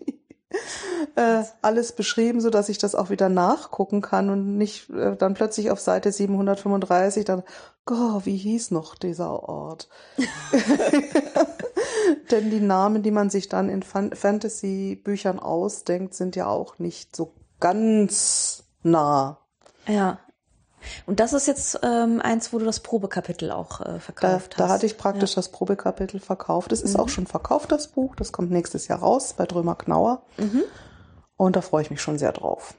[1.15, 5.33] äh, alles beschrieben, so dass ich das auch wieder nachgucken kann und nicht äh, dann
[5.33, 7.43] plötzlich auf Seite 735 dann,
[7.89, 9.89] oh, wie hieß noch dieser Ort?
[12.31, 17.15] Denn die Namen, die man sich dann in Fan Fantasy-Büchern ausdenkt, sind ja auch nicht
[17.15, 19.39] so ganz nah.
[19.87, 20.19] Ja.
[21.05, 24.63] Und das ist jetzt ähm, eins, wo du das Probekapitel auch äh, Da, verkauft da
[24.65, 24.71] hast.
[24.71, 26.71] hatte ich praktisch das Probekapitel verkauft.
[26.71, 28.15] Es ist auch schon verkauft, das Buch.
[28.15, 30.21] Das kommt nächstes Jahr raus bei Drömer Knauer.
[31.37, 32.73] Und da freue ich mich schon sehr drauf.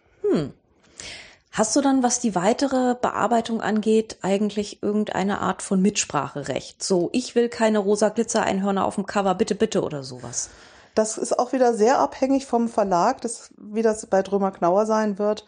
[1.50, 6.82] Hast du dann, was die weitere Bearbeitung angeht, eigentlich irgendeine Art von Mitspracherecht?
[6.82, 10.48] So, ich will keine rosa Glitzer-Einhörner auf dem Cover, bitte, bitte oder sowas.
[10.94, 13.20] Das ist auch wieder sehr abhängig vom Verlag.
[13.20, 15.44] Das, wie das bei Drömer Knauer sein wird,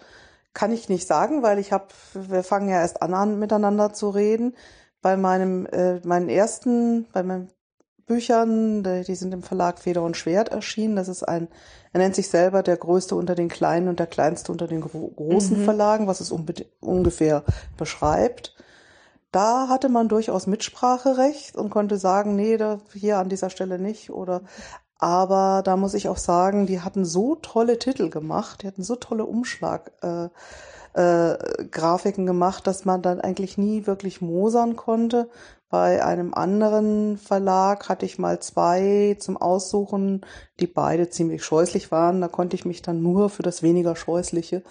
[0.55, 4.09] kann ich nicht sagen, weil ich habe, wir fangen ja erst an, an miteinander zu
[4.11, 4.55] reden.
[5.03, 7.51] Bei meinem, äh, meinen ersten, bei meinen
[8.07, 10.97] Büchern, die sind im Verlag Feder und Schwert erschienen.
[10.97, 11.49] Das ist ein,
[11.93, 15.09] er nennt sich selber der größte unter den kleinen und der kleinste unter den gro
[15.09, 16.33] großen Verlagen, was es
[16.81, 17.45] ungefähr
[17.77, 18.55] beschreibt.
[19.33, 24.11] da hatte man durchaus Mitspracherecht und konnte sagen, nee, da, hier an dieser Stelle nicht
[24.11, 24.43] oder
[25.05, 28.97] aber da muss ich auch sagen, die hatten so tolle Titel gemacht, die hatten so
[28.97, 29.93] tolle Umschlag.
[30.01, 30.29] Äh,
[30.95, 31.37] äh,
[31.71, 35.29] Grafiken gemacht, dass man dann eigentlich nie wirklich mosern konnte.
[35.69, 40.25] Bei einem anderen Verlag hatte ich mal zwei zum Aussuchen,
[40.59, 42.23] die beide ziemlich scheußlich waren.
[42.23, 44.62] Da konnte ich mich dann nur für das weniger scheußliche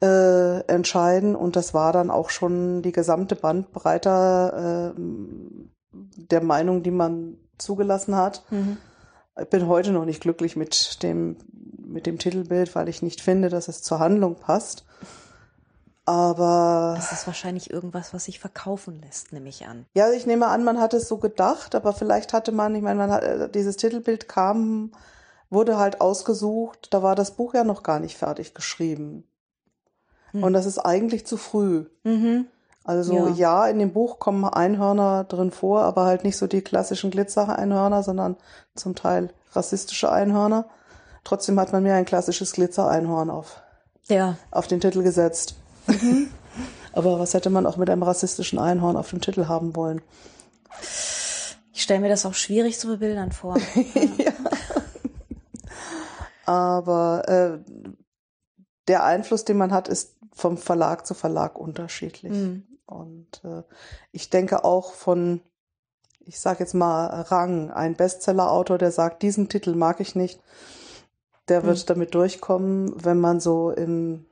[0.00, 1.34] äh, entscheiden.
[1.34, 5.00] Und das war dann auch schon die gesamte Bandbreite äh,
[6.30, 8.44] der Meinung, die man zugelassen hat.
[8.50, 8.76] Mhm.
[9.40, 11.36] Ich bin heute noch nicht glücklich mit dem,
[11.78, 14.84] mit dem Titelbild, weil ich nicht finde, dass es zur Handlung passt.
[16.04, 16.94] Aber.
[16.96, 19.84] Das ist wahrscheinlich irgendwas, was sich verkaufen lässt, nehme ich an.
[19.94, 22.98] Ja, ich nehme an, man hat es so gedacht, aber vielleicht hatte man, ich meine,
[22.98, 24.92] man hat, äh, dieses Titelbild kam,
[25.50, 29.24] wurde halt ausgesucht, da war das Buch ja noch gar nicht fertig geschrieben.
[30.32, 30.42] Hm.
[30.42, 31.86] Und das ist eigentlich zu früh.
[32.04, 32.46] Mhm.
[32.88, 33.34] Also ja.
[33.34, 33.66] ja.
[33.66, 38.38] in dem Buch kommen Einhörner drin vor, aber halt nicht so die klassischen Glitzer-Einhörner, sondern
[38.74, 40.70] zum Teil rassistische Einhörner.
[41.22, 43.60] Trotzdem hat man mir ein klassisches Glitzer-Einhorn auf,
[44.06, 44.38] ja.
[44.50, 45.54] auf den Titel gesetzt.
[45.86, 46.30] Mhm.
[46.94, 50.00] Aber was hätte man auch mit einem rassistischen Einhorn auf dem Titel haben wollen?
[51.74, 53.58] Ich stelle mir das auch schwierig zu bebildern vor.
[54.16, 54.32] ja.
[56.46, 57.58] Aber äh,
[58.88, 62.32] der Einfluss, den man hat, ist vom Verlag zu Verlag unterschiedlich.
[62.32, 62.67] Mhm.
[62.88, 63.62] Und äh,
[64.12, 65.42] ich denke auch von,
[66.20, 70.40] ich sage jetzt mal Rang, ein Bestseller-Autor, der sagt, diesen Titel mag ich nicht,
[71.48, 71.86] der wird mhm.
[71.86, 74.26] damit durchkommen, wenn man so im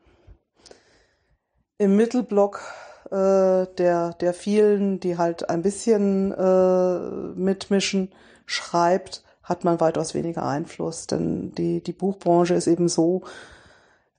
[1.79, 2.61] im Mittelblock
[3.11, 6.99] äh, der, der vielen, die halt ein bisschen äh,
[7.39, 8.13] mitmischen,
[8.47, 11.07] schreibt, hat man weitaus weniger Einfluss.
[11.07, 13.23] Denn die, die Buchbranche ist eben so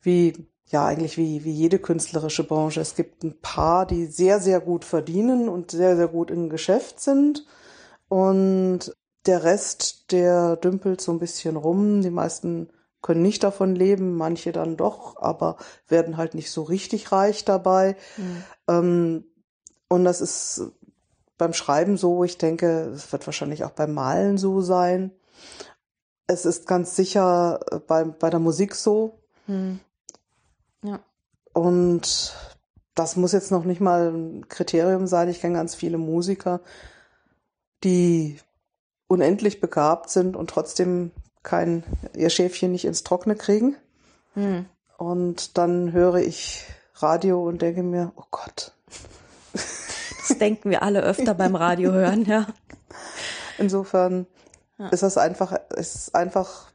[0.02, 2.82] wie, ja, eigentlich wie, wie jede künstlerische Branche.
[2.82, 7.00] Es gibt ein paar, die sehr, sehr gut verdienen und sehr, sehr gut im Geschäft
[7.00, 7.46] sind.
[8.10, 8.94] Und
[9.26, 12.02] der Rest, der dümpelt so ein bisschen rum.
[12.02, 12.70] Die meisten
[13.02, 17.96] können nicht davon leben, manche dann doch, aber werden halt nicht so richtig reich dabei.
[18.18, 18.44] Mhm.
[18.68, 19.26] Ähm,
[19.88, 20.72] und das ist
[21.38, 25.12] beim Schreiben so, ich denke, es wird wahrscheinlich auch beim Malen so sein.
[26.26, 29.20] Es ist ganz sicher äh, bei, bei der Musik so.
[29.46, 29.80] Mhm.
[30.84, 31.00] Ja.
[31.54, 32.36] Und
[32.96, 35.30] das muss jetzt noch nicht mal ein Kriterium sein.
[35.30, 36.62] Ich kenne ganz viele Musiker,
[37.84, 38.40] die
[39.08, 41.12] unendlich begabt sind und trotzdem
[41.44, 41.84] kein,
[42.16, 43.76] ihr Schäfchen nicht ins Trockene kriegen.
[44.34, 44.66] Hm.
[44.98, 48.74] Und dann höre ich Radio und denke mir, oh Gott.
[49.54, 52.48] Das denken wir alle öfter beim Radio hören, ja.
[53.58, 54.28] Insofern
[54.78, 54.90] ja.
[54.90, 56.72] ist das einfach, ist einfach,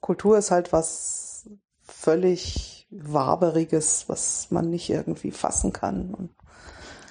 [0.00, 1.27] Kultur ist halt was
[1.98, 6.14] völlig Waberiges, was man nicht irgendwie fassen kann.
[6.14, 6.30] Und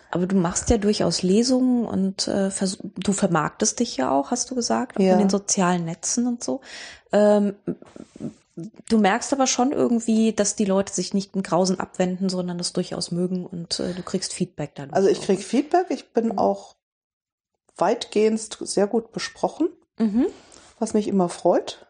[0.10, 2.50] aber du machst ja durchaus Lesungen und äh,
[2.96, 5.14] du vermarktest dich ja auch, hast du gesagt, auch ja.
[5.14, 6.62] in den sozialen Netzen und so.
[7.12, 7.56] Ähm,
[8.88, 12.72] du merkst aber schon irgendwie, dass die Leute sich nicht in Grausen abwenden, sondern das
[12.72, 14.92] durchaus mögen und äh, du kriegst Feedback dann.
[14.92, 16.38] Also ich krieg Feedback, ich bin mhm.
[16.38, 16.76] auch
[17.76, 19.68] weitgehend sehr gut besprochen,
[20.00, 20.28] mhm.
[20.80, 21.87] was mich immer freut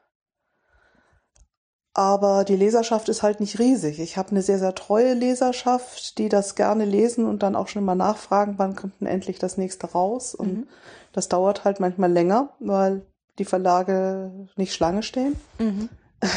[1.97, 3.99] aber die Leserschaft ist halt nicht riesig.
[3.99, 7.83] Ich habe eine sehr, sehr treue Leserschaft, die das gerne lesen und dann auch schon
[7.83, 10.35] mal nachfragen, wann kommt denn endlich das nächste raus.
[10.35, 10.67] Und mhm.
[11.11, 13.01] das dauert halt manchmal länger, weil
[13.39, 15.37] die Verlage nicht Schlange stehen.
[15.57, 15.89] Mhm.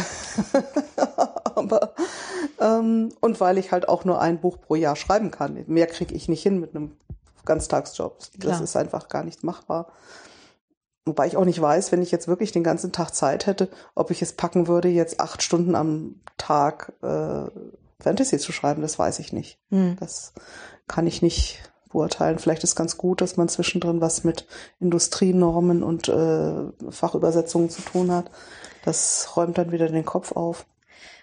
[1.54, 1.92] aber
[2.58, 5.62] ähm, und weil ich halt auch nur ein Buch pro Jahr schreiben kann.
[5.66, 6.96] Mehr kriege ich nicht hin mit einem
[7.44, 8.18] Ganztagsjob.
[8.18, 8.62] Das Klar.
[8.62, 9.92] ist einfach gar nicht machbar.
[11.06, 14.10] Wobei ich auch nicht weiß, wenn ich jetzt wirklich den ganzen Tag Zeit hätte, ob
[14.10, 17.46] ich es packen würde, jetzt acht Stunden am Tag äh,
[18.00, 19.58] Fantasy zu schreiben, das weiß ich nicht.
[19.70, 19.96] Hm.
[19.98, 20.32] Das
[20.88, 22.38] kann ich nicht beurteilen.
[22.38, 24.46] Vielleicht ist ganz gut, dass man zwischendrin was mit
[24.78, 28.30] Industrienormen und äh, Fachübersetzungen zu tun hat.
[28.84, 30.66] Das räumt dann wieder den Kopf auf.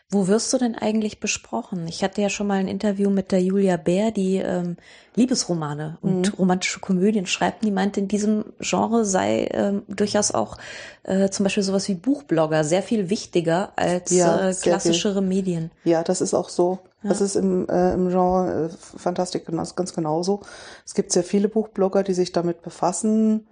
[0.10, 1.86] Wo wirst du denn eigentlich besprochen?
[1.88, 4.78] Ich hatte ja schon mal ein Interview mit der Julia Bär, die ähm,
[5.15, 6.34] Liebesromane und mhm.
[6.39, 7.65] romantische Komödien schreibt.
[7.65, 10.58] Die meinte, in diesem Genre sei ähm, durchaus auch
[11.04, 15.22] äh, zum Beispiel sowas wie Buchblogger sehr viel wichtiger als ja, äh, klassischere.
[15.22, 15.72] Medien.
[15.84, 16.80] Ja, das ist auch so.
[17.04, 17.10] Ja.
[17.10, 20.39] Das ist im, äh, im Genre äh, Fantastik ganz, ganz genauso.
[20.86, 23.46] Es gibt sehr viele Buchblogger, die sich damit befassen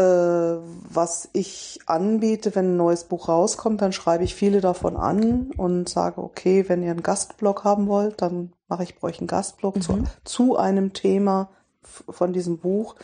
[0.00, 5.88] was ich anbiete, wenn ein neues Buch rauskommt, dann schreibe ich viele davon an und
[5.88, 9.76] sage, okay, wenn ihr einen Gastblog haben wollt, dann mache ich bei euch einen Gastblog
[9.76, 9.80] mhm.
[9.80, 11.50] zu, zu einem Thema
[11.82, 12.94] von diesem Buch.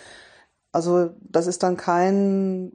[0.71, 2.73] Also das ist dann kein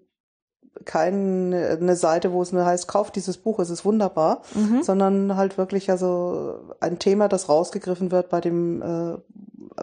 [0.86, 4.84] keine eine Seite, wo es nur heißt, kauft dieses Buch, es ist wunderbar, mhm.
[4.84, 9.18] sondern halt wirklich also ein Thema, das rausgegriffen wird bei dem äh,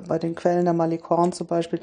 [0.07, 1.81] bei den Quellen der Malikorn zum Beispiel.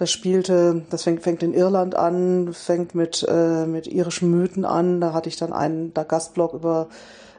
[0.00, 4.98] Das spielte, das fängt, fängt in Irland an, fängt mit, äh, mit irischen Mythen an.
[4.98, 6.88] Da hatte ich dann einen da Gastblog über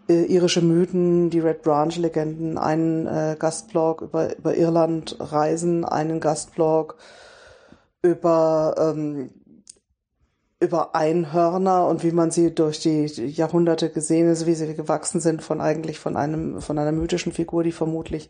[0.08, 6.20] äh, irische Mythen, die Red Branch Legenden, einen äh, Gastblog über, über Irland Reisen, einen
[6.20, 6.98] Gastblog
[8.04, 9.32] über ähm,
[10.60, 15.42] über Einhörner und wie man sie durch die Jahrhunderte gesehen ist, wie sie gewachsen sind
[15.42, 18.30] von eigentlich von einem von einer mythischen Figur, die vermutlich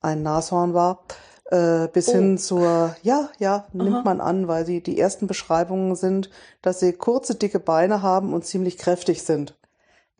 [0.00, 1.04] ein Nashorn war,
[1.50, 2.12] äh, bis oh.
[2.12, 4.02] hin zur ja ja nimmt Aha.
[4.04, 6.30] man an, weil sie die ersten Beschreibungen sind,
[6.62, 9.54] dass sie kurze dicke Beine haben und ziemlich kräftig sind.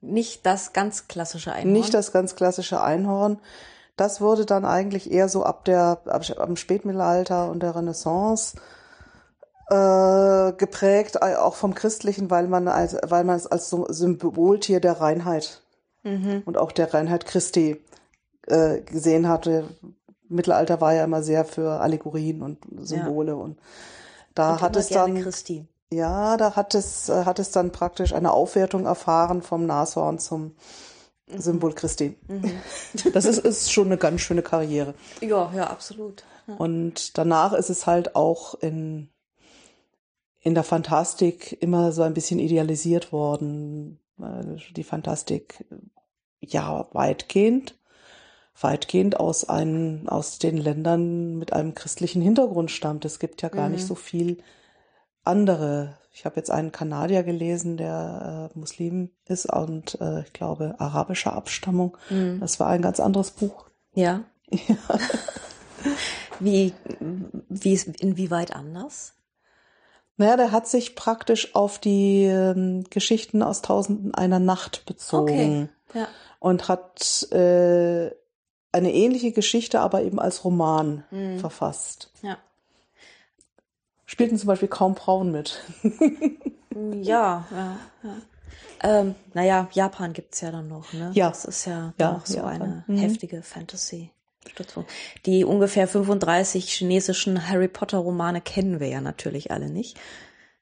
[0.01, 1.73] Nicht das ganz klassische Einhorn.
[1.73, 3.38] Nicht das ganz klassische Einhorn.
[3.97, 8.57] Das wurde dann eigentlich eher so ab der ab, am Spätmittelalter und der Renaissance
[9.71, 15.62] äh, geprägt, auch vom Christlichen, weil man als, weil man es als Symboltier der Reinheit
[16.05, 16.43] mhm.
[16.47, 17.83] und auch der Reinheit Christi
[18.47, 19.69] äh, gesehen hatte.
[20.29, 23.38] Mittelalter war ja immer sehr für Allegorien und Symbole ja.
[23.38, 23.59] und
[24.35, 25.67] da und hat es dann Christi.
[25.93, 30.55] ja, da hat es äh, hat es dann praktisch eine Aufwertung erfahren vom Nashorn zum
[31.27, 31.41] mhm.
[31.41, 32.17] Symbol Christi.
[32.29, 32.53] Mhm.
[33.12, 34.95] Das ist, ist schon eine ganz schöne Karriere.
[35.21, 36.25] Ja, ja, absolut.
[36.47, 36.55] Ja.
[36.55, 39.09] Und danach ist es halt auch in
[40.41, 43.99] in der Fantastik immer so ein bisschen idealisiert worden.
[44.17, 45.64] Die Fantastik,
[46.41, 47.78] ja, weitgehend,
[48.61, 53.05] weitgehend aus einen, aus den Ländern mit einem christlichen Hintergrund stammt.
[53.05, 53.75] Es gibt ja gar mhm.
[53.75, 54.38] nicht so viel
[55.25, 55.99] andere.
[56.12, 61.35] Ich habe jetzt einen Kanadier gelesen, der äh, Muslim ist und äh, ich glaube arabischer
[61.35, 61.97] Abstammung.
[62.11, 62.40] Mhm.
[62.40, 63.66] Das war ein ganz anderes Buch.
[63.94, 64.25] Ja.
[64.51, 64.77] ja.
[66.40, 66.73] wie,
[67.49, 69.14] wie, inwieweit anders?
[70.16, 75.71] Naja, der hat sich praktisch auf die ähm, Geschichten aus Tausenden einer Nacht bezogen.
[75.88, 76.01] Okay.
[76.01, 76.09] Ja.
[76.40, 78.11] Und hat äh,
[78.73, 81.39] eine ähnliche Geschichte, aber eben als Roman mhm.
[81.39, 82.11] verfasst.
[82.23, 82.39] Ja.
[84.07, 85.63] Spielten zum Beispiel kaum Frauen mit.
[87.03, 88.17] ja, ja, ja.
[88.81, 91.11] Ähm, naja, Japan gibt's ja dann noch, ne?
[91.15, 91.29] Ja.
[91.29, 92.63] Das ist ja, ja auch so Japan.
[92.63, 92.97] eine mhm.
[92.97, 94.11] heftige Fantasy.
[95.27, 99.99] Die ungefähr 35 chinesischen Harry Potter Romane kennen wir ja natürlich alle nicht.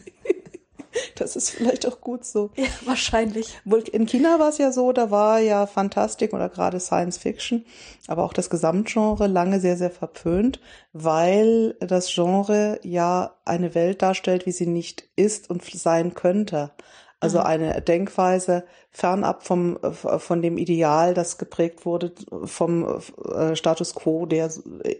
[1.15, 2.51] das ist vielleicht auch gut so.
[2.55, 3.57] Ja, wahrscheinlich.
[3.91, 7.65] In China war es ja so, da war ja Fantastik oder gerade Science Fiction,
[8.07, 10.59] aber auch das Gesamtgenre lange sehr, sehr verpönt,
[10.93, 16.71] weil das Genre ja eine Welt darstellt, wie sie nicht ist und sein könnte.
[17.19, 17.45] Also mhm.
[17.45, 23.01] eine Denkweise fernab vom, von dem Ideal, das geprägt wurde vom
[23.33, 24.51] äh, Status quo der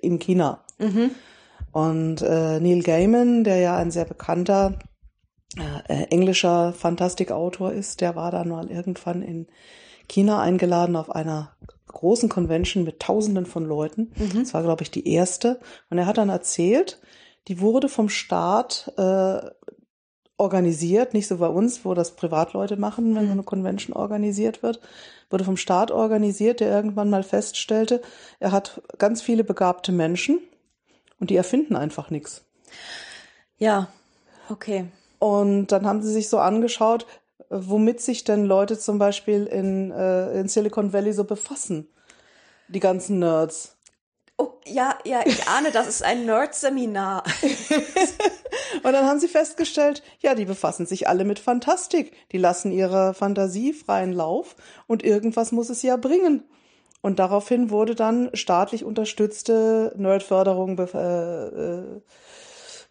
[0.01, 0.63] in China.
[0.79, 1.12] Mhm.
[1.71, 4.79] Und äh, Neil Gaiman, der ja ein sehr bekannter
[5.87, 9.47] äh, englischer Fantastikautor ist, der war dann mal irgendwann in
[10.07, 11.55] China eingeladen auf einer
[11.87, 14.11] großen Convention mit Tausenden von Leuten.
[14.17, 14.39] Mhm.
[14.39, 15.59] Das war, glaube ich, die erste.
[15.89, 16.99] Und er hat dann erzählt,
[17.47, 19.49] die wurde vom Staat äh,
[20.37, 23.31] organisiert, nicht so bei uns, wo das Privatleute machen, wenn so mhm.
[23.31, 24.81] eine Convention organisiert wird,
[25.29, 28.01] wurde vom Staat organisiert, der irgendwann mal feststellte,
[28.39, 30.39] er hat ganz viele begabte Menschen
[31.19, 32.43] und die erfinden einfach nichts.
[33.57, 33.87] Ja,
[34.49, 34.87] okay.
[35.25, 37.07] Und dann haben sie sich so angeschaut,
[37.49, 41.89] womit sich denn Leute zum Beispiel in, äh, in Silicon Valley so befassen.
[42.67, 43.75] Die ganzen Nerds.
[44.38, 47.23] Oh, ja, ja, ich ahne, das ist ein Nerd-Seminar.
[48.83, 52.13] und dann haben sie festgestellt, ja, die befassen sich alle mit Fantastik.
[52.31, 56.43] Die lassen ihre Fantasie freien Lauf und irgendwas muss es ja bringen.
[57.01, 62.02] Und daraufhin wurde dann staatlich unterstützte Nerdförderung äh, äh,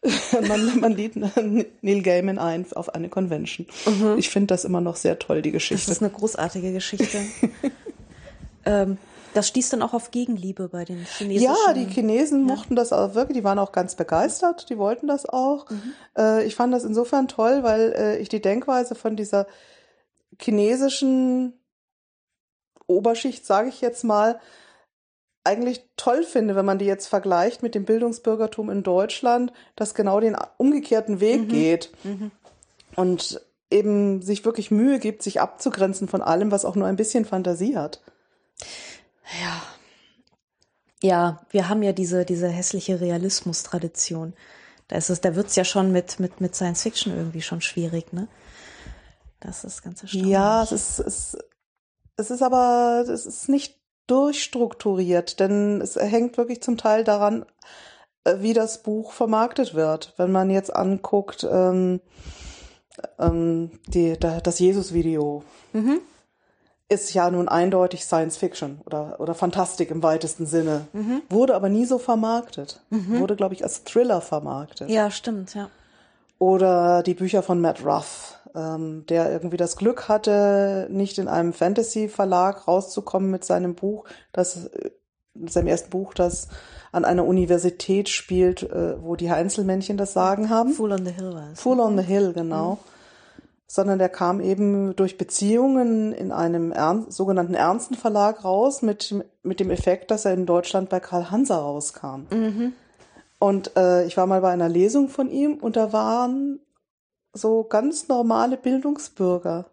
[0.48, 3.66] man, man lädt Neil Gaiman ein auf eine Convention.
[3.86, 4.18] Mhm.
[4.18, 5.86] Ich finde das immer noch sehr toll, die Geschichte.
[5.86, 7.18] Das ist eine großartige Geschichte.
[8.66, 8.98] ähm,
[9.32, 11.42] das stieß dann auch auf Gegenliebe bei den Chinesen.
[11.42, 12.54] Ja, die Chinesen ja.
[12.54, 15.68] mochten das auch wirklich, die waren auch ganz begeistert, die wollten das auch.
[15.70, 15.92] Mhm.
[16.16, 19.46] Äh, ich fand das insofern toll, weil äh, ich die Denkweise von dieser
[20.40, 21.54] chinesischen
[22.86, 24.38] Oberschicht, sage ich jetzt mal,
[25.44, 30.18] eigentlich toll finde, wenn man die jetzt vergleicht mit dem Bildungsbürgertum in Deutschland, das genau
[30.18, 31.48] den umgekehrten Weg mhm.
[31.48, 32.30] geht mhm.
[32.96, 33.40] und
[33.70, 37.76] eben sich wirklich Mühe gibt, sich abzugrenzen von allem, was auch nur ein bisschen Fantasie
[37.76, 38.00] hat.
[39.40, 39.62] Ja.
[41.02, 44.32] Ja, wir haben ja diese, diese hässliche Realismus-Tradition.
[44.88, 48.12] Da ist es, da wird's ja schon mit, mit, mit Science Fiction irgendwie schon schwierig,
[48.12, 48.28] ne?
[49.40, 50.30] Das ist ganz erstaunlich.
[50.30, 51.36] Ja, es ist, es,
[52.16, 57.44] es ist aber, es ist nicht durchstrukturiert, denn es hängt wirklich zum Teil daran,
[58.24, 60.14] äh, wie das Buch vermarktet wird.
[60.16, 62.00] Wenn man jetzt anguckt, ähm,
[63.18, 65.44] ähm, die, das Jesus-Video.
[65.72, 66.00] Mhm
[66.88, 70.86] ist ja nun eindeutig Science Fiction oder, oder Fantastik im weitesten Sinne.
[71.30, 72.80] Wurde aber nie so vermarktet.
[72.90, 74.90] Wurde, glaube ich, als Thriller vermarktet.
[74.90, 75.70] Ja, stimmt, ja.
[76.38, 81.52] Oder die Bücher von Matt Ruff, ähm, der irgendwie das Glück hatte, nicht in einem
[81.52, 84.90] Fantasy-Verlag rauszukommen mit seinem Buch, das äh,
[85.34, 86.48] mit seinem ersten Buch, das
[86.92, 90.72] an einer Universität spielt, äh, wo die Einzelmännchen das Sagen haben.
[90.72, 91.60] Fool on the Hill war es.
[91.60, 92.78] Full on the Hill, genau.
[93.66, 99.58] Sondern der kam eben durch Beziehungen in einem ern sogenannten ernsten Verlag raus, mit, mit
[99.58, 102.26] dem Effekt, dass er in Deutschland bei Karl Hanser rauskam.
[103.40, 106.60] Und äh, ich war mal bei einer Lesung von ihm und da waren
[107.34, 109.66] so ganz normale Bildungsbürger.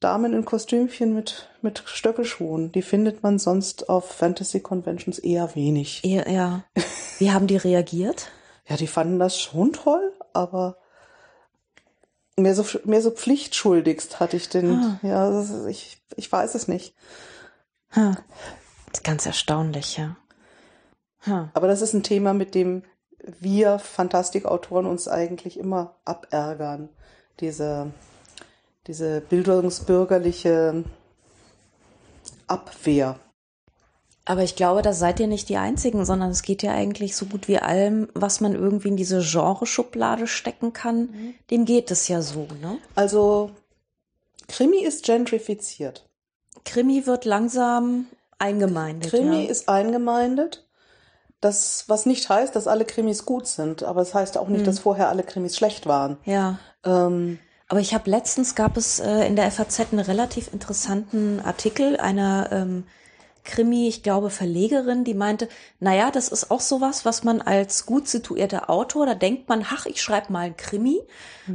[0.00, 2.72] Damen in Kostümchen mit, mit Stöckelschuhen.
[2.72, 6.02] Die findet man sonst auf Fantasy Conventions eher wenig.
[6.04, 6.64] Ja, ja.
[7.18, 8.30] Wie haben die reagiert?
[8.66, 10.78] Ja, die fanden das schon toll, aber
[12.36, 14.70] mehr so, mehr so pflichtschuldigst hatte ich den.
[14.72, 15.00] Ah.
[15.02, 16.94] Ja, ist, ich, ich weiß es nicht.
[17.94, 18.16] Ha.
[19.02, 20.16] Ganz erstaunlich, ja.
[21.26, 21.50] Ha.
[21.52, 22.84] Aber das ist ein Thema, mit dem
[23.40, 26.88] wir Fantastikautoren uns eigentlich immer abärgern.
[27.40, 27.90] Diese,
[28.86, 30.84] diese bildungsbürgerliche
[32.46, 33.18] Abwehr.
[34.24, 37.26] Aber ich glaube, da seid ihr nicht die Einzigen, sondern es geht ja eigentlich so
[37.26, 42.22] gut wie allem, was man irgendwie in diese Genreschublade stecken kann, dem geht es ja
[42.22, 42.78] so, ne?
[42.94, 43.50] Also,
[44.46, 46.08] Krimi ist gentrifiziert.
[46.64, 48.06] Krimi wird langsam
[48.38, 49.10] eingemeindet.
[49.10, 49.50] Krimi ja.
[49.50, 50.66] ist eingemeindet.
[51.40, 54.78] Das, was nicht heißt, dass alle Krimis gut sind, aber es heißt auch nicht, dass
[54.78, 56.18] vorher alle Krimis schlecht waren.
[56.24, 56.58] Ja.
[56.84, 57.38] Ähm,
[57.68, 62.48] Aber ich habe letztens gab es äh, in der FAZ einen relativ interessanten Artikel einer
[62.52, 62.84] ähm,
[63.44, 68.06] Krimi, ich glaube Verlegerin, die meinte, naja, das ist auch sowas, was man als gut
[68.06, 71.00] situierter Autor, da denkt man, ach, ich schreibe mal einen Krimi,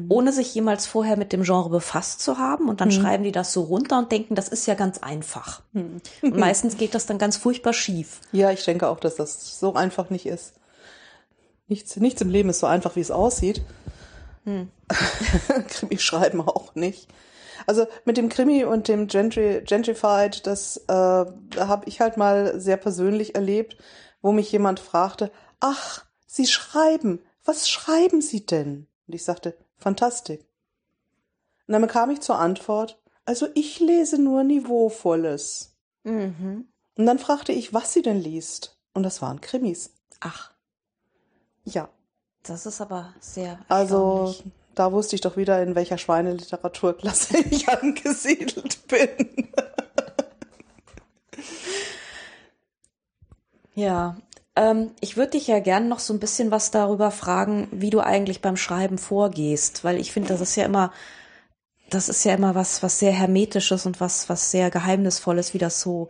[0.10, 3.54] ohne sich jemals vorher mit dem Genre befasst zu haben und dann schreiben die das
[3.54, 5.62] so runter und denken, das ist ja ganz einfach.
[5.74, 8.20] Und meistens geht das dann ganz furchtbar schief.
[8.32, 10.54] ja, ich denke auch, dass das so einfach nicht ist.
[11.68, 13.62] Nichts, nichts im Leben ist so einfach, wie es aussieht.
[15.68, 17.08] Krimi schreiben auch nicht.
[17.66, 22.78] Also mit dem Krimi und dem Gentry, Gentrified, das äh, habe ich halt mal sehr
[22.78, 23.78] persönlich erlebt,
[24.22, 28.88] wo mich jemand fragte, ach, Sie schreiben, was schreiben Sie denn?
[29.08, 30.41] Und ich sagte, Fantastik.
[31.68, 35.76] Und dann bekam ich zur Antwort, also ich lese nur Niveauvolles.
[36.97, 38.78] Und dann fragte ich, was sie denn liest.
[38.93, 39.91] Und das waren Krimis.
[40.20, 40.51] Ach,
[41.64, 41.89] Ja.
[42.43, 44.36] das ist aber sehr Also.
[44.76, 49.54] Da wusste ich doch wieder, in welcher Schweineliteraturklasse ich angesiedelt bin.
[53.78, 54.16] Ja,
[54.56, 58.00] ähm, ich würde dich ja gern noch so ein bisschen was darüber fragen, wie du
[58.00, 60.94] eigentlich beim Schreiben vorgehst, weil ich finde, das ist ja immer,
[61.90, 65.82] das ist ja immer was, was sehr hermetisches und was, was sehr geheimnisvolles, wie das
[65.82, 66.10] so,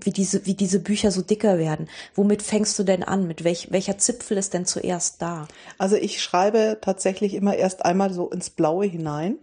[0.00, 1.88] wie diese, wie diese Bücher so dicker werden.
[2.14, 3.26] Womit fängst du denn an?
[3.26, 5.46] Mit welch, welcher Zipfel ist denn zuerst da?
[5.78, 9.38] Also ich schreibe tatsächlich immer erst einmal so ins Blaue hinein.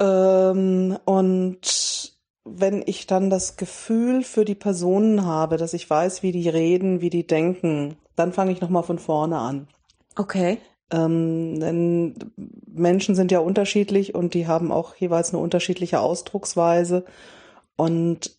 [0.00, 2.12] Ähm, und
[2.44, 7.00] wenn ich dann das Gefühl für die Personen habe, dass ich weiß, wie die reden,
[7.00, 9.68] wie die denken, dann fange ich nochmal von vorne an.
[10.16, 10.58] Okay.
[10.92, 12.14] Ähm, denn
[12.66, 17.04] Menschen sind ja unterschiedlich und die haben auch jeweils eine unterschiedliche Ausdrucksweise.
[17.76, 18.36] Und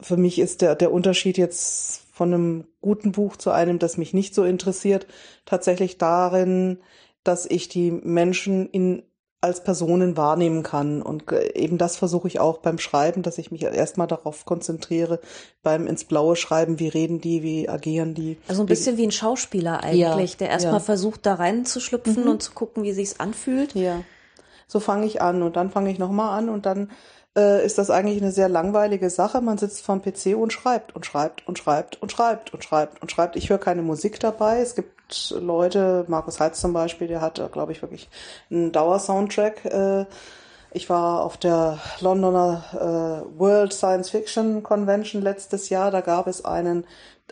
[0.00, 4.14] für mich ist der, der Unterschied jetzt von einem guten Buch zu einem, das mich
[4.14, 5.06] nicht so interessiert,
[5.46, 6.78] tatsächlich darin,
[7.24, 9.02] dass ich die Menschen in,
[9.40, 11.02] als Personen wahrnehmen kann.
[11.02, 15.20] Und ge- eben das versuche ich auch beim Schreiben, dass ich mich erstmal darauf konzentriere,
[15.62, 18.38] beim ins Blaue schreiben, wie reden die, wie agieren die.
[18.46, 20.80] Also ein bisschen wie ein Schauspieler eigentlich, Ja, der erstmal ja.
[20.80, 23.74] versucht, da reinzuschlüpfen und zu gucken, wie sich's anfühlt.
[23.74, 24.02] Ja,
[24.66, 26.90] so fange ich an und dann fange ich nochmal an und dann
[27.36, 29.40] äh, ist das eigentlich eine sehr langweilige Sache.
[29.40, 33.10] Man sitzt vorm PC und schreibt und schreibt und schreibt und schreibt und schreibt und
[33.10, 33.36] schreibt.
[33.36, 34.60] Ich höre keine Musik dabei.
[34.60, 38.08] Es gibt Leute, Markus Heitz zum Beispiel, der hat, glaube ich, wirklich
[38.50, 39.64] einen Dauersoundtrack.
[39.64, 40.06] Äh,
[40.72, 45.90] ich war auf der Londoner äh, World Science Fiction Convention letztes Jahr.
[45.90, 46.84] Da gab es einen,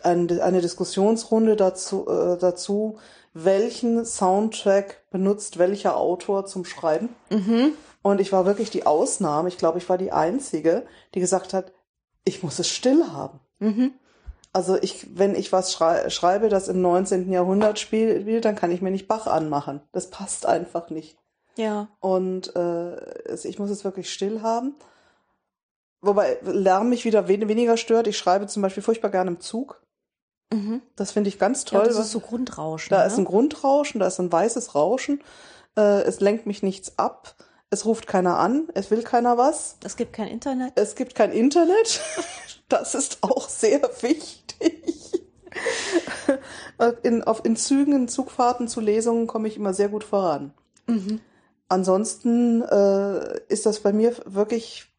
[0.03, 2.99] ein, eine Diskussionsrunde dazu, äh, dazu,
[3.35, 7.09] welchen Soundtrack benutzt welcher Autor zum Schreiben.
[8.03, 9.49] Und ich war wirklich die Ausnahme.
[9.49, 10.85] Ich glaube, ich war die Einzige,
[11.15, 11.73] die gesagt hat,
[12.25, 13.41] ich muss es still haben.
[14.53, 17.31] Also ich, wenn ich was schrei schreibe, das im 19.
[17.33, 19.81] Jahrhundert spielt, dann kann ich mir nicht Bach anmachen.
[19.93, 21.17] Das passt einfach nicht.
[21.57, 21.89] Ja.
[22.01, 24.75] Und äh, ich muss es wirklich still haben.
[26.01, 28.09] Wobei Lärm mich wieder wen weniger stört.
[28.09, 29.81] Ich schreibe zum Beispiel furchtbar gerne im Zug.
[30.97, 31.87] Das finde ich ganz Ja, toll.
[31.89, 32.91] das was- ist so Grundrauschen.
[32.91, 33.07] da ne?
[33.07, 35.23] ist ein Grundrauschen, da ist ein weißes Rauschen.
[35.79, 37.37] Äh, es lenkt mich nichts ab.
[37.73, 39.79] Es ruft keiner an, es will keiner was.
[39.83, 40.75] Es gibt kein Internet.
[40.75, 42.01] Es gibt kein Internet.
[42.69, 45.23] Das ist auch sehr wichtig.
[47.03, 50.55] In, auf, in Zügen, in Zugfahrten zu Lesungen komme ich immer sehr gut voran.
[50.87, 51.21] Mhm.
[51.69, 54.91] Ansonsten äh, ist das bei mir wirklich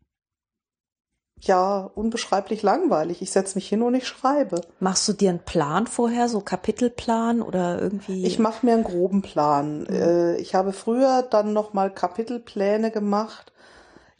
[1.47, 3.21] ja unbeschreiblich langweilig.
[3.21, 4.61] Ich setze mich hin und ich schreibe.
[4.79, 8.25] Machst du dir einen Plan vorher, so Kapitelplan oder irgendwie?
[8.25, 9.81] Ich mache mir einen groben Plan.
[9.81, 9.87] Mhm.
[9.89, 13.51] Äh, ich habe früher dann noch mal Kapitelpläne gemacht.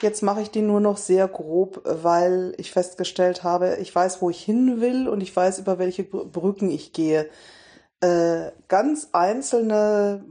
[0.01, 4.29] Jetzt mache ich die nur noch sehr grob, weil ich festgestellt habe, ich weiß, wo
[4.29, 7.29] ich hin will und ich weiß, über welche Brücken ich gehe.
[8.01, 10.25] Äh, ganz einzelne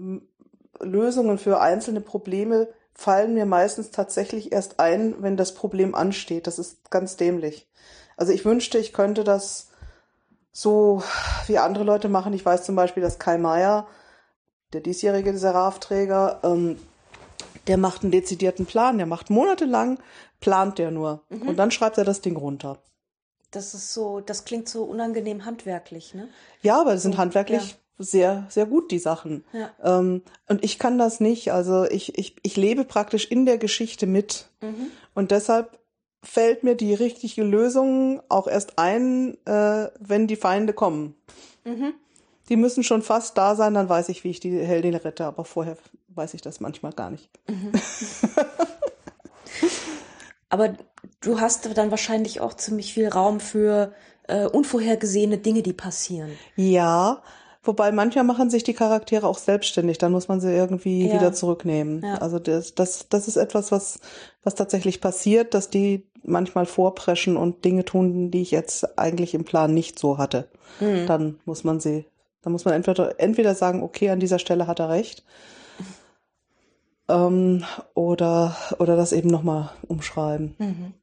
[0.81, 6.47] Lösungen für einzelne Probleme fallen mir meistens tatsächlich erst ein, wenn das Problem ansteht.
[6.47, 7.69] Das ist ganz dämlich.
[8.17, 9.71] Also ich wünschte, ich könnte das
[10.53, 11.03] so
[11.47, 12.33] wie andere Leute machen.
[12.35, 13.87] Ich weiß zum Beispiel, dass Kai Meier,
[14.73, 16.79] der diesjährige Seraph-Träger, ähm,
[17.67, 18.99] der macht einen dezidierten Plan.
[18.99, 19.99] Der macht monatelang,
[20.41, 21.23] plant der nur.
[21.31, 21.49] Mhm.
[21.49, 22.79] Und dann schreibt er das Ding runter.
[23.51, 26.29] Das ist so, das klingt so unangenehm handwerklich, ne?
[26.63, 29.45] Ja, aber das sind handwerklich ja sehr, sehr gut, die Sachen.
[29.53, 29.71] Ja.
[29.83, 31.53] Ähm, und ich kann das nicht.
[31.53, 34.49] Also ich, ich, ich lebe praktisch in der Geschichte mit.
[34.61, 34.91] Mhm.
[35.15, 35.79] Und deshalb
[36.23, 41.15] fällt mir die richtige Lösung auch erst ein, äh, wenn die Feinde kommen.
[41.65, 41.95] Mhm.
[42.49, 45.45] Die müssen schon fast da sein, dann weiß ich, wie ich die Heldin rette, aber
[45.45, 45.77] vorher
[46.09, 47.29] weiß ich das manchmal gar nicht.
[47.49, 47.73] Mhm.
[50.49, 50.75] aber
[51.21, 53.93] du hast dann wahrscheinlich auch ziemlich viel Raum für
[54.29, 56.33] äh, unvorhergesehene Dinge, die passieren.
[56.57, 57.23] Ja,
[57.65, 61.15] Wobei manchmal machen sich die Charaktere auch selbstständig, dann muss man sie irgendwie ja.
[61.15, 62.03] wieder zurücknehmen.
[62.03, 62.17] Ja.
[62.17, 64.01] Also das, das, das ist etwas, was,
[64.43, 69.45] was tatsächlich passiert, dass die manchmal vorpreschen und Dinge tun, die ich jetzt eigentlich im
[69.45, 70.49] Plan nicht so hatte.
[70.81, 71.07] Mhm.
[71.07, 72.07] Dann muss man sie,
[72.43, 75.25] dann muss man entweder, entweder sagen, okay, an dieser Stelle hat er recht.
[77.09, 80.57] Ähm, oder, oder das eben nochmal umschreiben.
[80.59, 80.95] Mhm.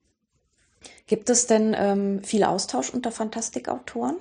[1.08, 4.18] Gibt es denn ähm, viel Austausch unter Fantastikautoren?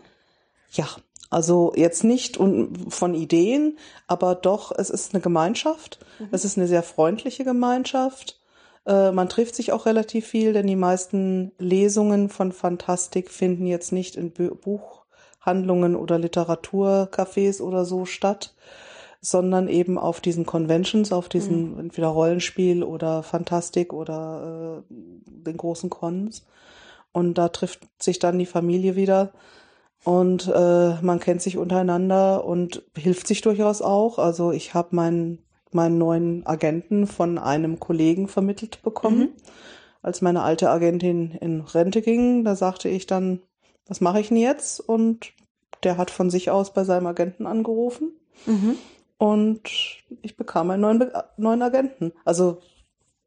[0.72, 0.86] Ja,
[1.31, 5.99] also jetzt nicht von Ideen, aber doch, es ist eine Gemeinschaft.
[6.18, 6.29] Mhm.
[6.31, 8.41] Es ist eine sehr freundliche Gemeinschaft.
[8.87, 13.93] Äh, man trifft sich auch relativ viel, denn die meisten Lesungen von Fantastik finden jetzt
[13.93, 18.55] nicht in Buchhandlungen oder Literaturcafés oder so statt,
[19.20, 21.81] sondern eben auf diesen Conventions, auf diesen mhm.
[21.81, 24.95] entweder Rollenspiel oder Fantastik oder äh,
[25.45, 26.47] den großen Cons.
[27.12, 29.33] Und da trifft sich dann die Familie wieder
[30.05, 34.19] und äh, man kennt sich untereinander und hilft sich durchaus auch.
[34.19, 39.21] Also ich habe meinen meinen neuen Agenten von einem Kollegen vermittelt bekommen.
[39.21, 39.33] Mhm.
[40.03, 43.43] Als meine alte Agentin in Rente ging, da sagte ich dann,
[43.87, 44.81] was mache ich denn jetzt?
[44.81, 45.33] Und
[45.83, 48.13] der hat von sich aus bei seinem Agenten angerufen.
[48.47, 48.77] Mhm.
[49.19, 49.63] Und
[50.23, 52.13] ich bekam einen neuen, neuen Agenten.
[52.25, 52.59] Also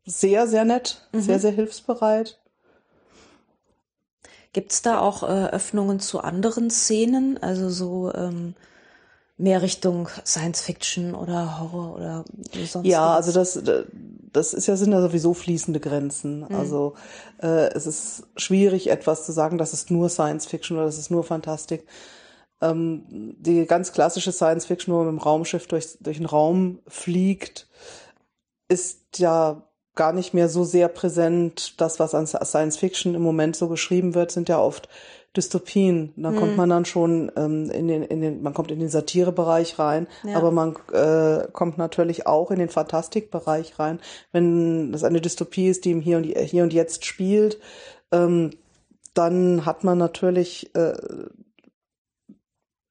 [0.05, 1.21] sehr, sehr nett, mhm.
[1.21, 2.40] sehr, sehr hilfsbereit.
[4.53, 7.41] Gibt es da auch äh, Öffnungen zu anderen Szenen?
[7.41, 8.55] Also so ähm,
[9.37, 12.25] mehr Richtung Science Fiction oder Horror oder
[12.65, 13.27] sonst Ja, was?
[13.27, 13.59] also das,
[14.31, 16.45] das ist ja, sind ja sowieso fließende Grenzen.
[16.49, 16.55] Mhm.
[16.55, 16.95] Also
[17.41, 21.11] äh, es ist schwierig, etwas zu sagen, das ist nur Science Fiction oder das ist
[21.11, 21.85] nur Fantastik.
[22.61, 26.79] Ähm, die ganz klassische Science Fiction, wo man mit dem Raumschiff durch, durch den Raum
[26.87, 27.67] fliegt,
[28.67, 29.63] ist ja
[29.95, 31.79] gar nicht mehr so sehr präsent.
[31.79, 34.89] Das, was an Science Fiction im Moment so geschrieben wird, sind ja oft
[35.35, 36.13] Dystopien.
[36.17, 36.37] Da hm.
[36.37, 40.07] kommt man dann schon ähm, in den, in den, man kommt in den Satirebereich rein,
[40.23, 40.35] ja.
[40.35, 43.99] aber man äh, kommt natürlich auch in den Fantastikbereich rein.
[44.31, 47.59] Wenn das eine Dystopie ist, die im Hier und, Hier und Jetzt spielt,
[48.11, 48.51] ähm,
[49.13, 50.93] dann hat man natürlich äh,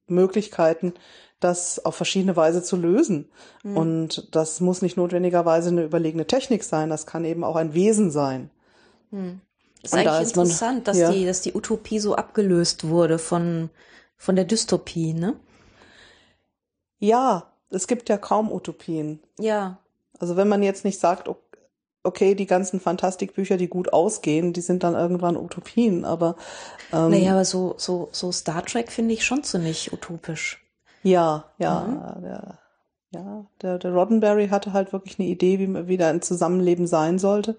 [0.06, 0.94] Möglichkeiten,
[1.40, 3.28] das auf verschiedene Weise zu lösen.
[3.62, 3.76] Mhm.
[3.76, 8.10] Und das muss nicht notwendigerweise eine überlegene Technik sein, das kann eben auch ein Wesen
[8.10, 8.50] sein.
[9.10, 9.40] Mhm.
[9.82, 11.10] Das ist Und eigentlich da ist interessant, man, dass, ja.
[11.10, 13.70] die, dass die Utopie so abgelöst wurde von,
[14.16, 15.34] von der Dystopie, ne?
[16.98, 19.20] Ja, es gibt ja kaum Utopien.
[19.38, 19.78] Ja.
[20.18, 21.30] Also wenn man jetzt nicht sagt,
[22.02, 26.36] okay, die ganzen Fantastikbücher, die gut ausgehen, die sind dann irgendwann Utopien, aber
[26.92, 30.62] ähm, Naja, aber so, so, so Star Trek finde ich schon ziemlich utopisch.
[31.02, 32.22] Ja, ja, mhm.
[32.22, 32.58] der,
[33.12, 37.18] ja, der, der Roddenberry hatte halt wirklich eine Idee, wie, wie da ein Zusammenleben sein
[37.18, 37.56] sollte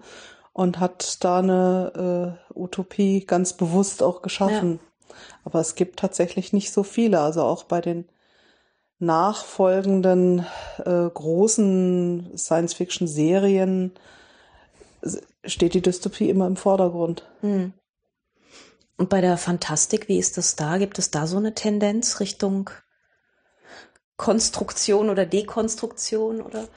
[0.52, 4.80] und hat da eine äh, Utopie ganz bewusst auch geschaffen.
[4.80, 5.14] Ja.
[5.44, 8.08] Aber es gibt tatsächlich nicht so viele, also auch bei den
[8.98, 10.46] nachfolgenden
[10.84, 13.92] äh, großen Science-Fiction-Serien
[15.44, 17.26] steht die Dystopie immer im Vordergrund.
[17.42, 17.72] Mhm.
[18.96, 20.78] Und bei der Fantastik, wie ist das da?
[20.78, 22.70] Gibt es da so eine Tendenz Richtung
[24.16, 26.68] Konstruktion oder Dekonstruktion oder?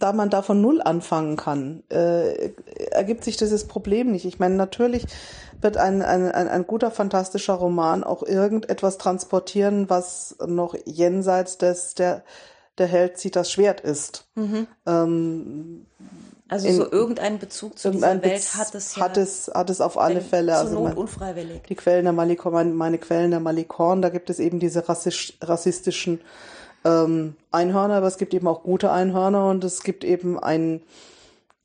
[0.00, 2.52] da man da von Null anfangen kann, äh,
[2.90, 4.24] ergibt sich dieses Problem nicht.
[4.24, 5.04] Ich meine, natürlich
[5.60, 11.94] wird ein, ein, ein, ein guter, fantastischer Roman auch irgendetwas transportieren, was noch jenseits des,
[11.94, 12.24] der,
[12.78, 14.26] der Held zieht das Schwert ist.
[14.34, 14.66] Mhm.
[14.86, 15.86] Ähm,
[16.50, 19.02] Also in- so irgendeinen Bezug zu irgendein dieser Welt Bez- hat es ja.
[19.02, 20.52] hat es, hat es auf alle Fälle.
[20.52, 21.62] Zur Also Not mein, unfreiwillig.
[21.68, 25.38] die Quellen der Malikorn, meine, meine Quellen der Malikorn, da gibt es eben diese rassisch,
[25.40, 26.20] rassistischen
[26.84, 30.82] ähm, Einhörner, aber es gibt eben auch gute Einhörner und es gibt eben einen,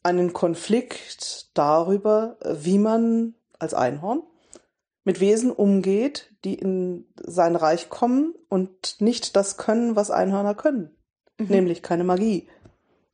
[0.04, 4.22] einen Konflikt darüber, wie man als Einhorn
[5.04, 10.96] mit Wesen umgeht, die in sein Reich kommen und nicht das können, was Einhörner können,
[11.40, 11.48] Mhm.
[11.48, 12.48] nämlich keine Magie.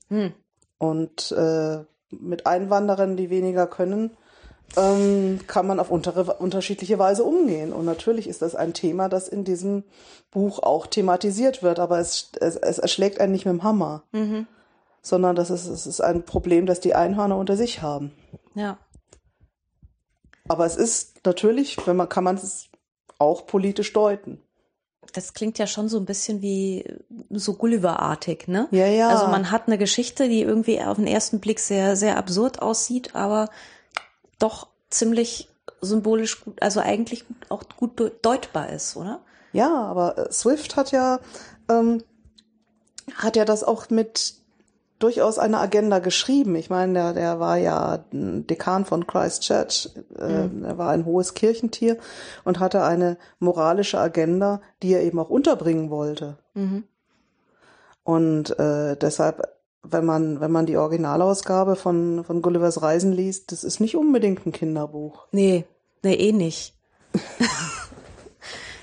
[0.10, 0.34] Hm.
[0.82, 4.18] Und äh, mit Einwanderern, die weniger können,
[4.76, 7.72] ähm, kann man auf untere, unterschiedliche Weise umgehen.
[7.72, 9.84] Und natürlich ist das ein Thema, das in diesem
[10.32, 14.48] Buch auch thematisiert wird, aber es, es, es erschlägt einen nicht mit dem Hammer, Mhm.
[15.04, 18.12] sondern das ist, es ist ein Problem, das die Einhörner unter sich haben.
[18.56, 18.80] Ja.
[20.48, 22.70] Aber es ist natürlich, wenn man kann man es
[23.20, 24.42] auch politisch deuten.
[25.14, 26.86] Das klingt ja schon so ein bisschen wie
[27.34, 28.68] so Gulliver-artig, ne?
[28.72, 29.10] Ja, ja.
[29.10, 33.16] Also man hat eine Geschichte, die irgendwie auf den ersten Blick sehr, sehr absurd aussieht,
[33.16, 33.50] aber
[34.40, 35.50] doch ziemlich
[35.82, 39.22] symbolisch gut, also eigentlich auch gut de- deutbar ist, oder?
[39.54, 41.20] Ja, aber äh, Swift hat ja,
[41.70, 42.04] ähm,
[43.16, 44.36] hat ja das auch mit
[45.00, 46.56] durchaus einer Agenda geschrieben.
[46.56, 51.98] Ich meine, der, der war ja Dekan von Christchurch, äh, er war ein hohes Kirchentier
[52.44, 56.38] und hatte eine moralische Agenda, die er eben auch unterbringen wollte.
[56.54, 56.84] Mhm.
[58.04, 59.48] Und äh, deshalb,
[59.84, 64.46] wenn man, wenn man die Originalausgabe von, von Gullivers Reisen liest, das ist nicht unbedingt
[64.46, 65.28] ein Kinderbuch.
[65.32, 65.66] Nee,
[66.04, 66.74] nee, eh nicht.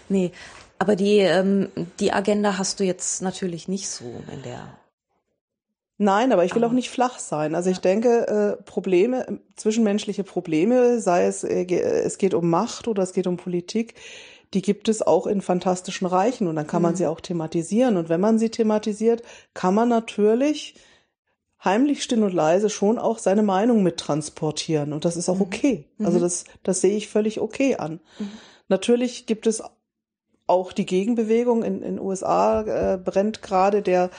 [0.09, 0.33] nee,
[0.79, 1.69] aber die, ähm,
[2.01, 4.61] die Agenda hast du jetzt natürlich nicht so in der.
[6.01, 7.57] Nein, aber ich will Aber- auch nicht flach sein.
[7.57, 12.87] Also ich denke, äh, Probleme, zwischenmenschliche Probleme, sei es, äh, ge- es geht um Macht
[12.87, 13.95] oder es geht um Politik,
[14.55, 17.96] die gibt es auch in fantastischen Reichen und dann kann man sie auch thematisieren.
[17.96, 19.22] Und wenn man sie thematisiert,
[19.55, 20.74] kann man natürlich
[21.62, 24.92] heimlich, still und leise schon auch seine Meinung mittransportieren.
[24.92, 25.86] Und das ist auch okay.
[25.99, 28.01] Also das, das sehe ich völlig okay an.
[28.68, 29.62] Natürlich gibt es
[30.46, 31.62] auch die Gegenbewegung.
[31.62, 34.11] In den USA äh, brennt gerade der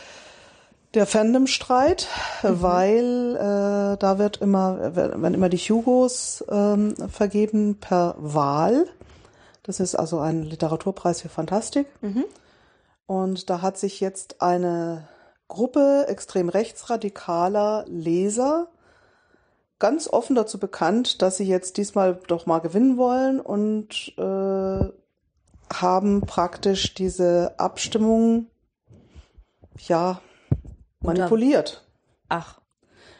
[0.95, 2.07] der Fandom-Streit,
[2.41, 8.87] weil äh, da wird immer, werden immer die Hugos ähm, vergeben per Wahl.
[9.69, 11.85] Das ist also ein Literaturpreis für Fantastik.
[13.05, 15.07] Und da hat sich jetzt eine
[15.47, 18.69] Gruppe extrem rechtsradikaler Leser
[19.77, 24.89] ganz offen dazu bekannt, dass sie jetzt diesmal doch mal gewinnen wollen und äh,
[25.71, 28.47] haben praktisch diese Abstimmung
[29.87, 30.19] ja
[30.99, 31.85] manipuliert.
[32.27, 32.59] Ach,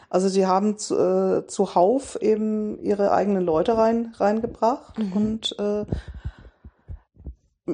[0.10, 5.86] Also sie haben zu, äh, zuhauf eben ihre eigenen Leute rein, reingebracht und äh,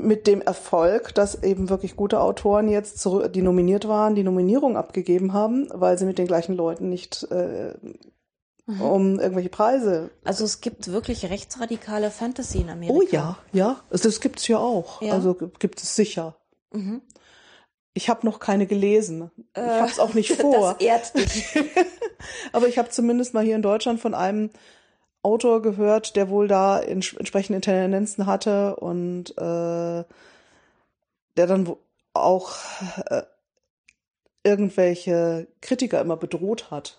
[0.03, 4.77] mit dem Erfolg, dass eben wirklich gute Autoren jetzt, zurück, die nominiert waren, die Nominierung
[4.77, 7.73] abgegeben haben, weil sie mit den gleichen Leuten nicht äh,
[8.67, 10.09] um irgendwelche Preise.
[10.23, 12.95] also es gibt wirklich rechtsradikale Fantasy in Amerika.
[12.95, 15.01] Oh ja, ja, also das gibt's ja auch.
[15.01, 15.13] Ja.
[15.13, 16.35] Also gibt es sicher.
[16.71, 17.01] Mhm.
[17.93, 19.31] Ich habe noch keine gelesen.
[19.55, 20.73] ich habe es auch nicht vor.
[20.73, 21.45] Das ehrt dich.
[22.51, 24.49] Aber ich habe zumindest mal hier in Deutschland von einem
[25.26, 30.03] Autor gehört, der wohl da ents entsprechende Tendenzen hatte und äh,
[31.38, 31.76] der dann
[32.13, 32.55] auch
[33.09, 33.23] äh,
[34.43, 36.97] irgendwelche Kritiker immer bedroht hat.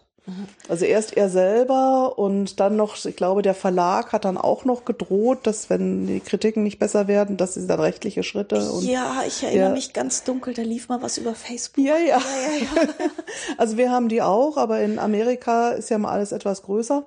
[0.69, 4.85] Also erst er selber und dann noch, ich glaube, der Verlag hat dann auch noch
[4.85, 9.23] gedroht, dass wenn die Kritiken nicht besser werden, dass sie dann rechtliche Schritte und ja,
[9.25, 9.73] ich erinnere Ja.
[9.75, 11.85] mich ganz dunkel, da lief mal was über Facebook.
[11.85, 12.19] ja, ja.
[12.19, 12.89] ja, ja.
[13.57, 17.05] Also wir haben die auch, aber in Amerika ist ja mal alles etwas größer.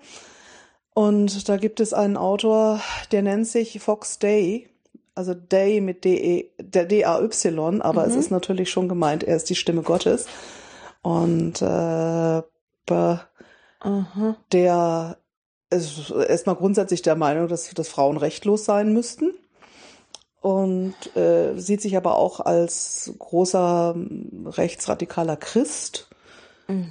[0.94, 2.82] Und da gibt es einen Autor,
[3.12, 4.70] der nennt sich Fox Day.
[5.16, 9.56] Also Day mit D-E, der D-A-Y, aber es ist natürlich schon gemeint, er ist die
[9.56, 10.28] Stimme Gottes.
[11.02, 11.66] Und äh,
[13.82, 14.36] Aha.
[14.52, 15.18] der
[15.70, 19.34] ist erstmal grundsätzlich der Meinung, dass, dass Frauen rechtlos sein müssten.
[20.42, 23.96] Und äh, sieht sich aber auch als großer
[24.46, 26.09] rechtsradikaler Christ.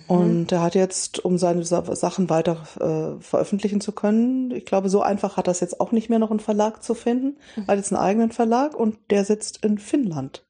[0.08, 4.88] Und er hat jetzt, um seine Sa Sachen weiter äh, veröffentlichen zu können, ich glaube,
[4.88, 7.36] so einfach hat das jetzt auch nicht mehr noch einen Verlag zu finden.
[7.56, 10.44] Er hat jetzt einen eigenen Verlag und der sitzt in Finnland.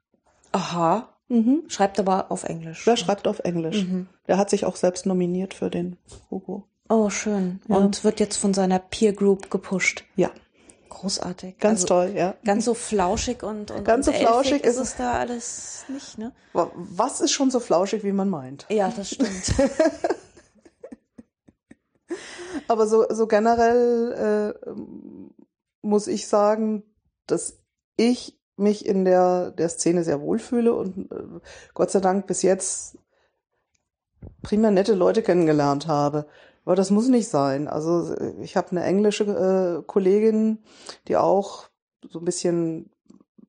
[0.53, 1.09] Aha.
[1.29, 1.65] Mhm.
[1.69, 2.85] Schreibt aber auf Englisch.
[2.87, 3.87] Der schreibt auf Englisch.
[4.27, 5.99] Der hat sich auch selbst nominiert für den
[6.31, 6.65] Hugo.
[6.89, 7.61] Oh, schön.
[7.69, 7.77] Ja.
[7.77, 10.05] Und wird jetzt von seiner Peer Group gepusht.
[10.17, 10.31] Ja.
[10.89, 11.59] Großartig.
[11.59, 12.35] Ganz also, toll, ja.
[12.45, 16.33] Ganz so flauschig und, und ganz so flauschig ist es da alles nicht, ne?
[16.53, 18.67] Was ist schon so flauschig, wie man meint?
[18.69, 19.55] Ja, das stimmt.
[22.69, 24.71] Aber so, so generell äh,
[25.83, 26.83] muss ich sagen,
[27.27, 27.59] dass
[27.97, 31.41] ich mich in der, der Szene sehr wohlfühle und äh,
[31.75, 32.99] Gott sei Dank bis jetzt
[34.43, 36.27] prima nette Leute kennengelernt habe.
[36.69, 37.67] Aber das muss nicht sein.
[37.67, 40.59] Also ich habe eine englische äh, Kollegin,
[41.09, 41.71] die auch
[42.07, 42.91] so ein bisschen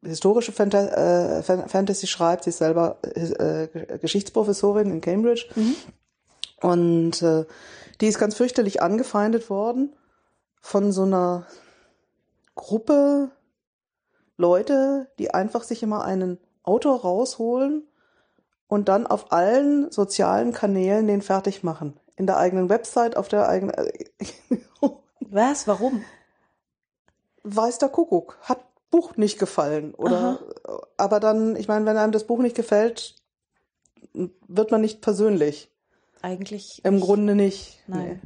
[0.01, 2.45] historische Fanta äh, Fantasy schreibt.
[2.45, 5.47] Sie ist selber äh, Geschichtsprofessorin in Cambridge.
[5.55, 5.76] Mhm.
[6.61, 7.43] Und äh,
[7.99, 9.93] die ist ganz fürchterlich angefeindet worden
[10.61, 11.45] von so einer
[12.55, 13.32] Gruppe
[14.38, 17.84] Leute, die einfach sich immer einen Autor rausholen
[18.70, 21.99] und dann auf allen sozialen Kanälen den fertig machen.
[22.20, 23.74] In der eigenen Website, auf der eigenen.
[25.22, 25.67] Was?
[25.67, 26.03] Warum?
[27.43, 28.38] Weiß der Kuckuck.
[28.41, 28.59] Hat
[28.91, 29.95] Buch nicht gefallen.
[29.95, 30.82] Oder Aha.
[30.97, 33.15] aber dann, ich meine, wenn einem das Buch nicht gefällt,
[34.13, 35.72] wird man nicht persönlich.
[36.22, 36.84] Eigentlich.
[36.84, 37.03] Im nicht.
[37.03, 37.80] Grunde nicht.
[37.88, 38.22] Nein.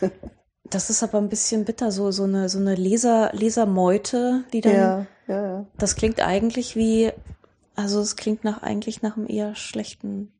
[0.00, 0.10] Nee.
[0.64, 4.74] das ist aber ein bisschen bitter, so, so eine, so eine Leser, Lesermeute, die dann.
[4.74, 5.66] Ja, ja, ja.
[5.78, 7.12] Das klingt eigentlich wie
[7.80, 10.32] also es klingt nach eigentlich nach einem eher schlechten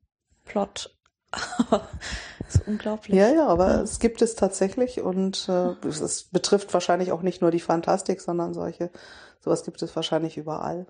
[0.44, 0.94] Plot.
[1.70, 3.16] das ist unglaublich.
[3.16, 3.80] Ja, ja, aber ja.
[3.82, 8.54] es gibt es tatsächlich und äh, es betrifft wahrscheinlich auch nicht nur die Fantastik, sondern
[8.54, 8.90] solche,
[9.40, 10.86] sowas gibt es wahrscheinlich überall.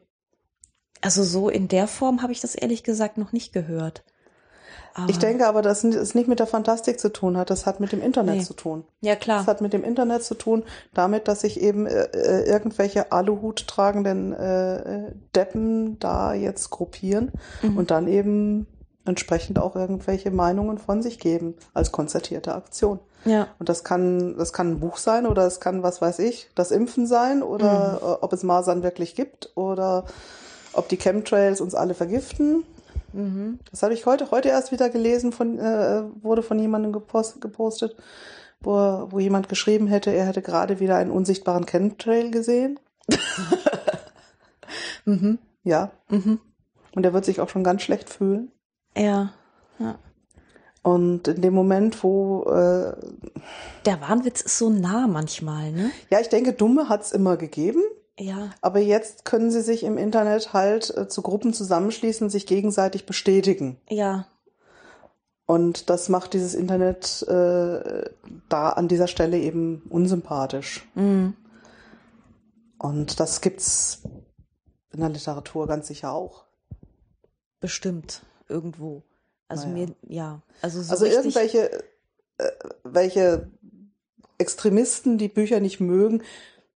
[1.00, 4.04] Also so in der Form habe ich das ehrlich gesagt noch nicht gehört.
[4.94, 7.80] Aber ich denke aber, dass es nicht mit der Fantastik zu tun hat, das hat
[7.80, 8.42] mit dem Internet nee.
[8.42, 8.84] zu tun.
[9.00, 9.38] Ja, klar.
[9.38, 10.64] Das hat mit dem Internet zu tun,
[10.94, 17.30] damit, dass sich eben äh, äh, irgendwelche Aluhut tragenden äh, Deppen da jetzt gruppieren
[17.62, 17.76] mhm.
[17.76, 18.66] und dann eben
[19.04, 23.00] entsprechend auch irgendwelche Meinungen von sich geben als konzertierte Aktion.
[23.24, 23.48] Ja.
[23.58, 26.70] Und das kann, das kann ein Buch sein oder es kann, was weiß ich, das
[26.70, 28.16] Impfen sein oder mhm.
[28.22, 30.04] ob es Masern wirklich gibt oder
[30.72, 32.64] ob die Chemtrails uns alle vergiften
[33.12, 33.58] Mhm.
[33.70, 37.96] Das habe ich heute, heute erst wieder gelesen, von, äh, wurde von jemandem gepost, gepostet,
[38.60, 38.72] wo,
[39.10, 42.78] wo jemand geschrieben hätte, er hätte gerade wieder einen unsichtbaren Chemtrail gesehen.
[45.04, 45.38] mhm.
[45.62, 45.90] Ja.
[46.08, 46.40] Mhm.
[46.94, 48.52] Und er wird sich auch schon ganz schlecht fühlen.
[48.96, 49.32] Ja.
[49.78, 49.98] ja.
[50.82, 52.94] Und in dem Moment, wo äh,
[53.84, 55.90] der Wahnwitz ist so nah manchmal, ne?
[56.08, 57.82] Ja, ich denke, Dumme hat's immer gegeben.
[58.18, 58.50] Ja.
[58.60, 63.78] Aber jetzt können sie sich im Internet halt äh, zu Gruppen zusammenschließen sich gegenseitig bestätigen.
[63.88, 64.26] Ja.
[65.46, 68.10] Und das macht dieses Internet äh,
[68.48, 70.86] da an dieser Stelle eben unsympathisch.
[70.94, 71.34] Mhm.
[72.78, 74.02] Und das gibt's
[74.92, 76.44] in der Literatur ganz sicher auch.
[77.58, 79.02] Bestimmt, irgendwo.
[79.48, 79.86] Also naja.
[79.86, 80.42] mir, ja.
[80.62, 81.82] Also, so also irgendwelche
[82.38, 82.50] äh,
[82.84, 83.50] welche
[84.38, 86.22] Extremisten, die Bücher nicht mögen,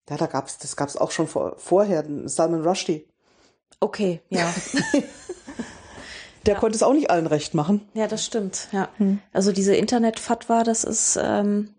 [0.10, 3.08] ja, da gab's, das gab's auch schon vor, vorher, Salman Rushdie.
[3.80, 4.54] Okay, ja.
[6.46, 6.60] Der ja.
[6.60, 7.88] konnte es auch nicht allen recht machen.
[7.94, 8.90] Ja, das stimmt, ja.
[8.98, 9.20] Hm.
[9.32, 11.70] Also diese Internet-Fatwa, das ist, ähm,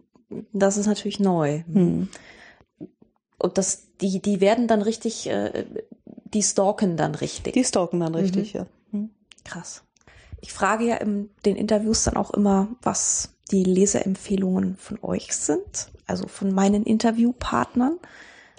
[0.53, 1.63] das ist natürlich neu.
[1.71, 2.09] Hm.
[3.39, 5.67] Und das, die, die werden dann richtig, äh,
[6.25, 7.55] die stalken dann richtig.
[7.55, 8.61] Die stalken dann richtig, mhm.
[8.61, 8.67] ja.
[9.45, 9.83] Krass.
[10.41, 15.89] Ich frage ja in den Interviews dann auch immer, was die Leseempfehlungen von euch sind,
[16.07, 17.99] also von meinen Interviewpartnern.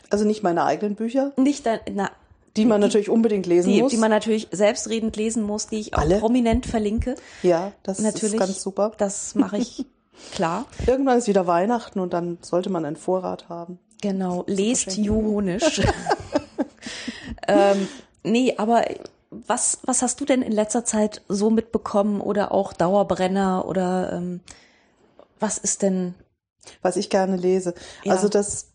[0.09, 1.33] Also nicht meine eigenen Bücher?
[1.37, 2.11] Nicht dein, na,
[2.55, 3.91] die man die, natürlich unbedingt lesen die, muss.
[3.91, 6.19] Die man natürlich selbstredend lesen muss, die ich auch Alle?
[6.19, 7.15] prominent verlinke.
[7.41, 8.91] Ja, das natürlich, ist ganz super.
[8.97, 9.85] Das mache ich
[10.33, 10.65] klar.
[10.85, 13.79] Irgendwann ist wieder Weihnachten und dann sollte man einen Vorrat haben.
[14.01, 15.81] Genau, lest Juhonisch.
[17.47, 17.87] ähm,
[18.23, 18.85] nee, aber
[19.47, 24.41] was, was hast du denn in letzter Zeit so mitbekommen oder auch Dauerbrenner oder ähm,
[25.39, 26.15] was ist denn?
[26.81, 27.73] Was ich gerne lese.
[28.03, 28.13] Ja.
[28.13, 28.73] Also das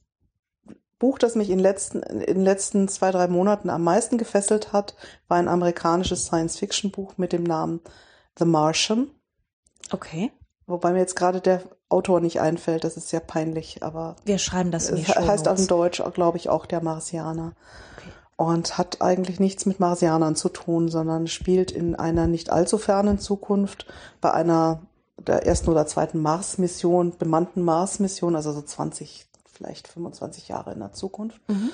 [0.99, 4.95] Buch, das mich in, letzten, in den letzten zwei, drei Monaten am meisten gefesselt hat,
[5.29, 7.81] war ein amerikanisches Science-Fiction-Buch mit dem Namen
[8.39, 9.11] The Martian.
[9.91, 10.33] Okay.
[10.67, 14.17] Wobei mir jetzt gerade der Autor nicht einfällt, das ist sehr peinlich, aber.
[14.25, 17.55] Wir schreiben das in Es heißt auf Deutsch, glaube ich, auch der Marsianer.
[17.97, 18.11] Okay.
[18.39, 23.19] Und hat eigentlich nichts mit Marsianern zu tun, sondern spielt in einer nicht allzu fernen
[23.19, 23.87] Zukunft
[24.21, 24.81] bei einer
[25.19, 30.93] der ersten oder zweiten Mars-Mission, bemannten Mars-Mission, also so 20, vielleicht 25 Jahre in der
[30.93, 31.71] Zukunft, mhm.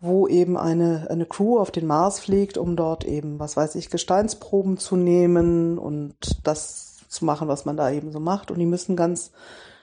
[0.00, 3.88] wo eben eine, eine Crew auf den Mars fliegt, um dort eben, was weiß ich,
[3.88, 8.50] Gesteinsproben zu nehmen und das zu machen, was man da eben so macht.
[8.50, 9.30] Und die müssen ganz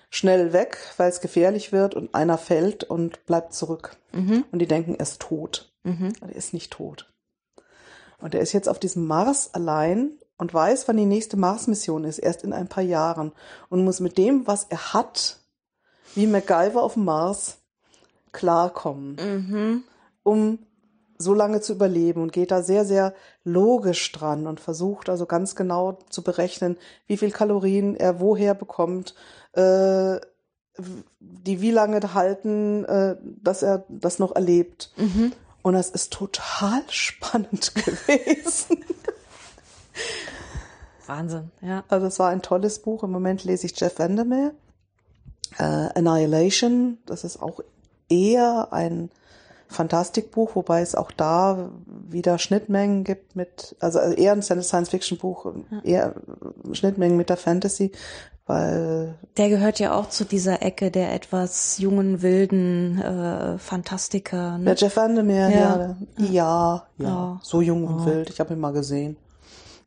[0.09, 3.95] schnell weg, weil es gefährlich wird und einer fällt und bleibt zurück.
[4.11, 4.43] Mhm.
[4.51, 5.72] Und die denken, er ist tot.
[5.84, 6.13] Mhm.
[6.21, 7.11] Er ist nicht tot.
[8.19, 12.19] Und er ist jetzt auf diesem Mars allein und weiß, wann die nächste Mars-Mission ist,
[12.19, 13.31] erst in ein paar Jahren
[13.69, 15.39] und muss mit dem, was er hat,
[16.15, 17.57] wie MacGyver auf dem Mars,
[18.31, 19.84] klarkommen, Mhm.
[20.23, 20.59] um
[21.17, 23.13] so lange zu überleben und geht da sehr, sehr
[23.43, 26.77] logisch dran und versucht also ganz genau zu berechnen,
[27.07, 29.15] wie viel Kalorien er woher bekommt,
[29.53, 30.19] äh,
[31.19, 34.91] die wie lange halten, äh, dass er das noch erlebt.
[34.97, 35.31] Mhm.
[35.64, 38.84] Und das ist total spannend gewesen.
[41.07, 41.84] Wahnsinn, ja.
[41.88, 43.03] Also es war ein tolles Buch.
[43.03, 44.51] Im Moment lese ich Jeff Vandermeer.
[45.57, 47.61] Äh, Annihilation, das ist auch
[48.09, 49.09] eher ein
[49.68, 55.53] Fantastikbuch, wobei es auch da wieder Schnittmengen gibt mit, also eher ein Science-Fiction-Buch,
[55.84, 56.16] eher
[56.74, 57.91] Schnittmengen mit der Fantasy,
[58.53, 64.57] weil Der gehört ja auch zu dieser Ecke der etwas jungen, wilden äh, Fantastiker.
[64.59, 64.65] Ne?
[64.65, 65.57] der Jeff Vandermeer, Ja.
[65.57, 67.39] ja, ja, ja, Ja.
[67.43, 68.29] so jung und wild.
[68.29, 69.17] Ich habe ihn mal gesehen.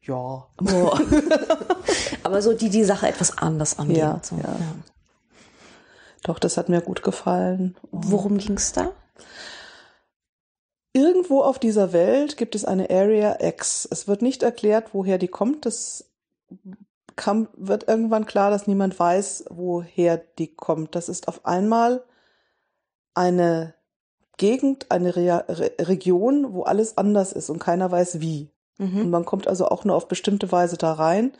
[0.02, 0.14] Ja.
[0.14, 0.46] Oh.
[2.22, 3.98] Aber so die die Sache etwas anders angehen.
[3.98, 4.36] Ja, und so.
[4.36, 4.56] ja.
[6.24, 7.76] Doch, das hat mir gut gefallen.
[7.92, 8.90] Worum ging's da?
[10.92, 13.86] Irgendwo auf dieser Welt gibt es eine Area X.
[13.90, 15.66] Es wird nicht erklärt, woher die kommt.
[15.66, 16.04] Das
[17.16, 20.94] kam, wird irgendwann klar, dass niemand weiß, woher die kommt.
[20.94, 22.04] Das ist auf einmal
[23.14, 23.74] eine
[24.36, 28.50] Gegend, eine Re Re Region, wo alles anders ist und keiner weiß wie.
[28.78, 29.10] Und Mhm.
[29.10, 31.32] man kommt also auch nur auf bestimmte Weise da rein.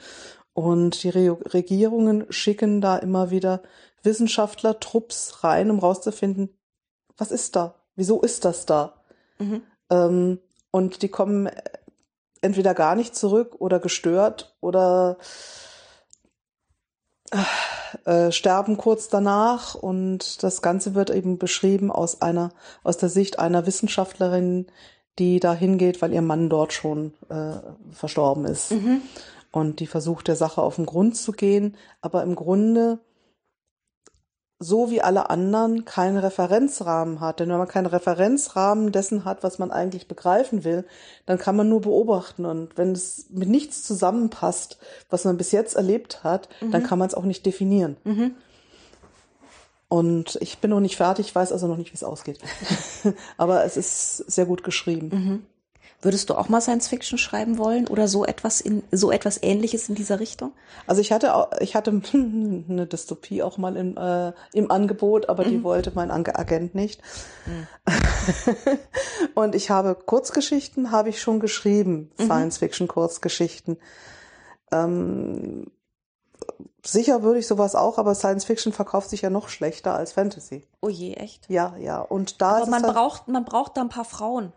[0.55, 3.63] Und die Re Regierungen schicken da immer wieder
[4.03, 6.57] Wissenschaftler, Trupps rein, um rauszufinden,
[7.19, 7.75] was ist da?
[7.95, 8.95] Wieso ist das da?
[9.39, 9.63] Mhm.
[9.91, 10.39] Ähm,
[10.71, 11.51] und die kommen
[12.41, 15.19] entweder gar nicht zurück oder gestört oder
[18.05, 19.75] äh, sterben kurz danach.
[19.75, 22.51] Und das Ganze wird eben beschrieben aus einer,
[22.83, 24.67] aus der Sicht einer Wissenschaftlerin,
[25.19, 27.53] die da hingeht, weil ihr Mann dort schon äh,
[27.91, 28.73] verstorben ist.
[28.73, 29.03] Mhm.
[29.51, 32.99] Und die versucht der Sache auf den Grund zu gehen, aber im Grunde
[34.59, 37.41] so wie alle anderen keinen Referenzrahmen hat.
[37.41, 40.85] Denn wenn man keinen Referenzrahmen dessen hat, was man eigentlich begreifen will,
[41.27, 42.47] dann kann man nur beobachten.
[42.47, 44.79] Und wenn es mit nichts zusammenpasst,
[45.11, 47.97] was man bis jetzt erlebt hat, dann kann man es auch nicht definieren.
[48.05, 48.35] Mhm.
[49.89, 52.41] Und ich bin noch nicht fertig, weiß also noch nicht, wie es ausgeht.
[53.37, 55.09] Aber es ist sehr gut geschrieben.
[55.13, 55.47] Mhm.
[56.03, 59.89] Würdest du auch mal Science Fiction schreiben wollen oder so etwas in so etwas Ähnliches
[59.89, 60.53] in dieser Richtung?
[60.87, 65.45] Also ich hatte auch, ich hatte eine Dystopie auch mal im, äh, im Angebot, aber
[65.45, 67.01] die wollte mein Agent nicht.
[69.35, 73.79] Und ich habe Kurzgeschichten, habe ich schon geschrieben, Science-Fiction-Kurzgeschichten.
[74.73, 75.71] Ähm,
[76.85, 80.65] sicher würde ich sowas auch, aber Science-Fiction verkauft sich ja noch schlechter als Fantasy.
[80.81, 81.49] Oh je, echt?
[81.49, 82.01] Ja, ja.
[82.01, 84.53] Und da Aber man halt- braucht man braucht da ein paar Frauen.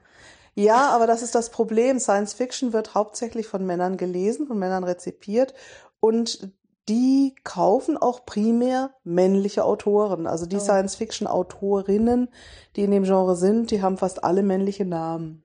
[0.60, 2.00] Ja, aber das ist das Problem.
[2.00, 5.54] Science Fiction wird hauptsächlich von Männern gelesen, von Männern rezipiert
[6.00, 6.52] und
[6.88, 10.26] die kaufen auch primär männliche Autoren.
[10.28, 10.60] Also die Oh.
[10.60, 12.30] Science Fiction Autorinnen,
[12.76, 15.44] die in dem Genre sind, die haben fast alle männliche Namen.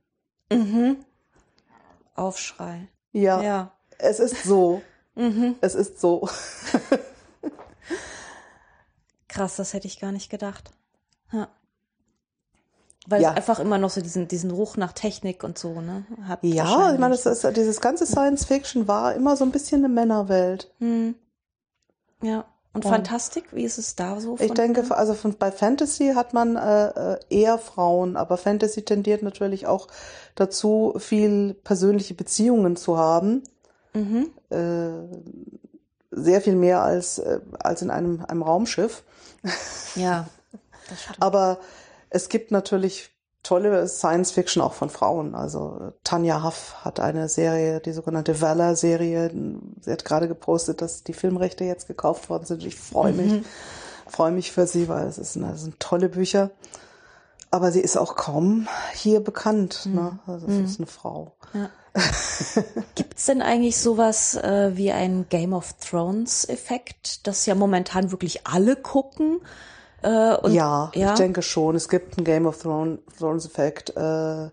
[0.50, 1.04] Mhm.
[2.14, 2.88] Aufschrei.
[3.12, 3.72] Ja, Ja.
[3.98, 4.80] es ist so.
[5.16, 5.54] Mhm.
[5.60, 6.28] Es ist so.
[9.28, 10.72] Krass, das hätte ich gar nicht gedacht.
[11.32, 11.48] Ja.
[13.06, 13.30] Weil Ja.
[13.32, 16.04] es einfach immer noch so diesen, diesen Ruch nach Technik und so, ne?
[16.26, 19.84] Hat Ja, ich meine, das ist, dieses ganze Science Fiction war immer so ein bisschen
[19.84, 20.70] eine Männerwelt.
[20.78, 21.14] Hm.
[22.22, 22.44] Ja.
[22.72, 24.36] Und Und- Fantastik, wie ist es da so?
[24.40, 29.22] Ich denke, also von, bei Fantasy hat man äh, äh, eher Frauen, aber Fantasy tendiert
[29.22, 29.86] natürlich auch
[30.34, 33.42] dazu, viel persönliche Beziehungen zu haben.
[33.92, 34.30] Mhm.
[34.50, 34.90] Äh,
[36.10, 39.04] sehr viel mehr als, äh, als in einem, einem Raumschiff.
[39.94, 40.26] Ja,
[40.88, 41.22] das stimmt.
[41.22, 41.58] Aber
[42.14, 43.10] es gibt natürlich
[43.42, 45.34] tolle Science Fiction auch von Frauen.
[45.34, 49.30] Also äh, Tanja Huff hat eine Serie, die sogenannte Valor-Serie.
[49.80, 52.64] Sie hat gerade gepostet, dass die Filmrechte jetzt gekauft worden sind.
[52.64, 53.44] Ich freue mich,
[54.06, 56.50] freue mich für sie, weil es ist das sind tolle Bücher.
[57.50, 59.86] Aber sie ist auch kaum hier bekannt.
[59.86, 60.18] Ne?
[60.26, 61.36] Also es ist eine Frau.
[61.52, 61.70] Ja.
[62.94, 68.46] Gibt's denn eigentlich sowas äh, wie ein Game of Thrones Effekt, das ja momentan wirklich
[68.46, 69.40] alle gucken?
[70.04, 71.12] Äh, und, ja, ja?
[71.12, 71.74] ich denke schon.
[71.74, 73.96] Es gibt einen Game of Thrones, Thrones Effekt.
[73.96, 74.50] Äh,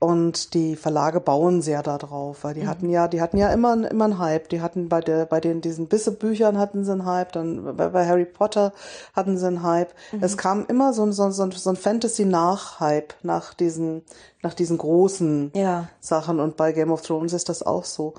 [0.00, 4.06] und die Verlage bauen sehr darauf, weil die hatten ja, die hatten ja immer, immer
[4.06, 4.48] einen Hype.
[4.48, 8.06] Die hatten bei der, bei den, diesen Bisse-Büchern hatten sie einen Hype, dann bei, bei
[8.06, 8.72] Harry Potter
[9.14, 9.92] hatten sie einen Hype.
[10.22, 14.02] Es kam immer so ein, so ein, so ein, so ein Fantasy-Nach-Hype nach diesen,
[14.42, 15.88] nach diesen großen Ja.
[16.00, 16.40] Sachen.
[16.40, 18.14] Und bei Game of Thrones ist das auch so.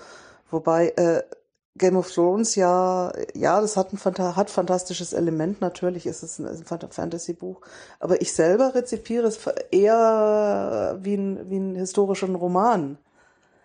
[0.52, 1.24] Wobei, äh,
[1.78, 5.62] Game of Thrones, ja, ja, das hat ein Phanta hat fantastisches Element.
[5.62, 7.62] Natürlich ist es ein, ein Fantasy-Buch.
[8.00, 9.40] Aber ich selber rezipiere es
[9.72, 12.98] eher wie ein, wie ein historischen Roman.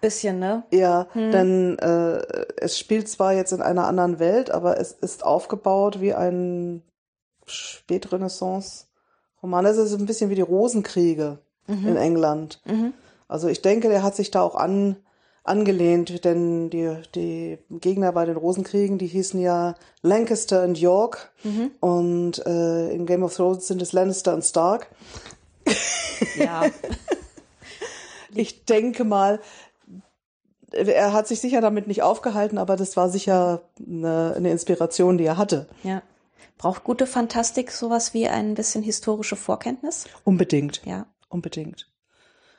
[0.01, 0.63] Bisschen, ne?
[0.71, 2.19] Ja, denn äh,
[2.59, 6.83] es spielt zwar jetzt in einer anderen Welt, aber es ist aufgebaut wie ein
[7.47, 8.87] Spätrenaissance
[9.43, 9.65] Roman.
[9.65, 12.61] Das ist ein bisschen wie die Rosenkriege in England.
[13.27, 14.97] Also ich denke, der hat sich da auch an,
[15.49, 21.33] angelehnt, denn die, die Gegner bei den Rosenkriegen, die hießen ja Lancaster und York
[21.81, 24.89] und äh, in Game of Thrones sind es Lannister und Stark.
[26.37, 26.65] Ja.
[28.35, 29.41] Ich denke mal,
[30.71, 35.25] er hat sich sicher damit nicht aufgehalten, aber das war sicher eine, eine Inspiration, die
[35.25, 35.69] er hatte.
[35.83, 36.03] ja.
[36.59, 40.07] Braucht gute Fantastik sowas wie ein bisschen historische Vorkenntnis?
[40.25, 40.81] Unbedingt.
[40.87, 41.07] Ja.
[41.29, 41.87] Unbedingt.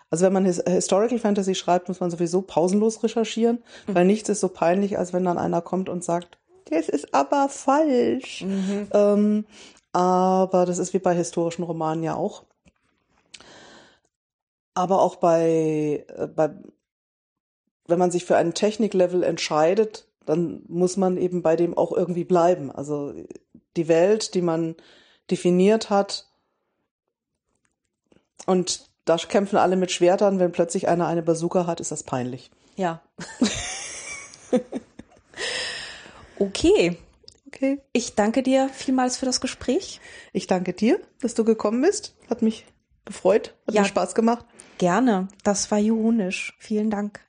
[0.09, 4.39] Also wenn man His Historical Fantasy schreibt, muss man sowieso pausenlos recherchieren, weil nichts ist
[4.39, 6.37] so peinlich, als wenn dann einer kommt und sagt,
[6.69, 8.43] das ist aber falsch.
[8.93, 9.45] Ähm,
[9.91, 12.43] aber das ist wie bei historischen Romanen ja auch.
[14.73, 16.51] Aber auch bei, äh, bei
[17.87, 22.25] wenn man sich für einen Techniklevel entscheidet, dann muss man eben bei dem auch irgendwie
[22.25, 22.69] bleiben.
[22.69, 23.13] Also
[23.77, 24.75] die Welt, die man
[25.29, 26.27] definiert hat,
[28.45, 30.39] und da kämpfen alle mit Schwertern.
[30.39, 32.51] Wenn plötzlich einer eine Bazooka hat, ist das peinlich.
[32.75, 33.01] Ja.
[36.39, 36.97] okay.
[37.47, 37.79] Okay.
[37.93, 39.99] Ich danke dir vielmals für das Gespräch.
[40.33, 42.15] Ich danke dir, dass du gekommen bist.
[42.29, 42.65] Hat mich
[43.05, 43.81] gefreut, hat Ja.
[43.81, 44.45] mir Spaß gemacht.
[44.77, 45.27] Gerne.
[45.43, 46.55] Das war Juhunisch.
[46.59, 47.21] Vielen Dank.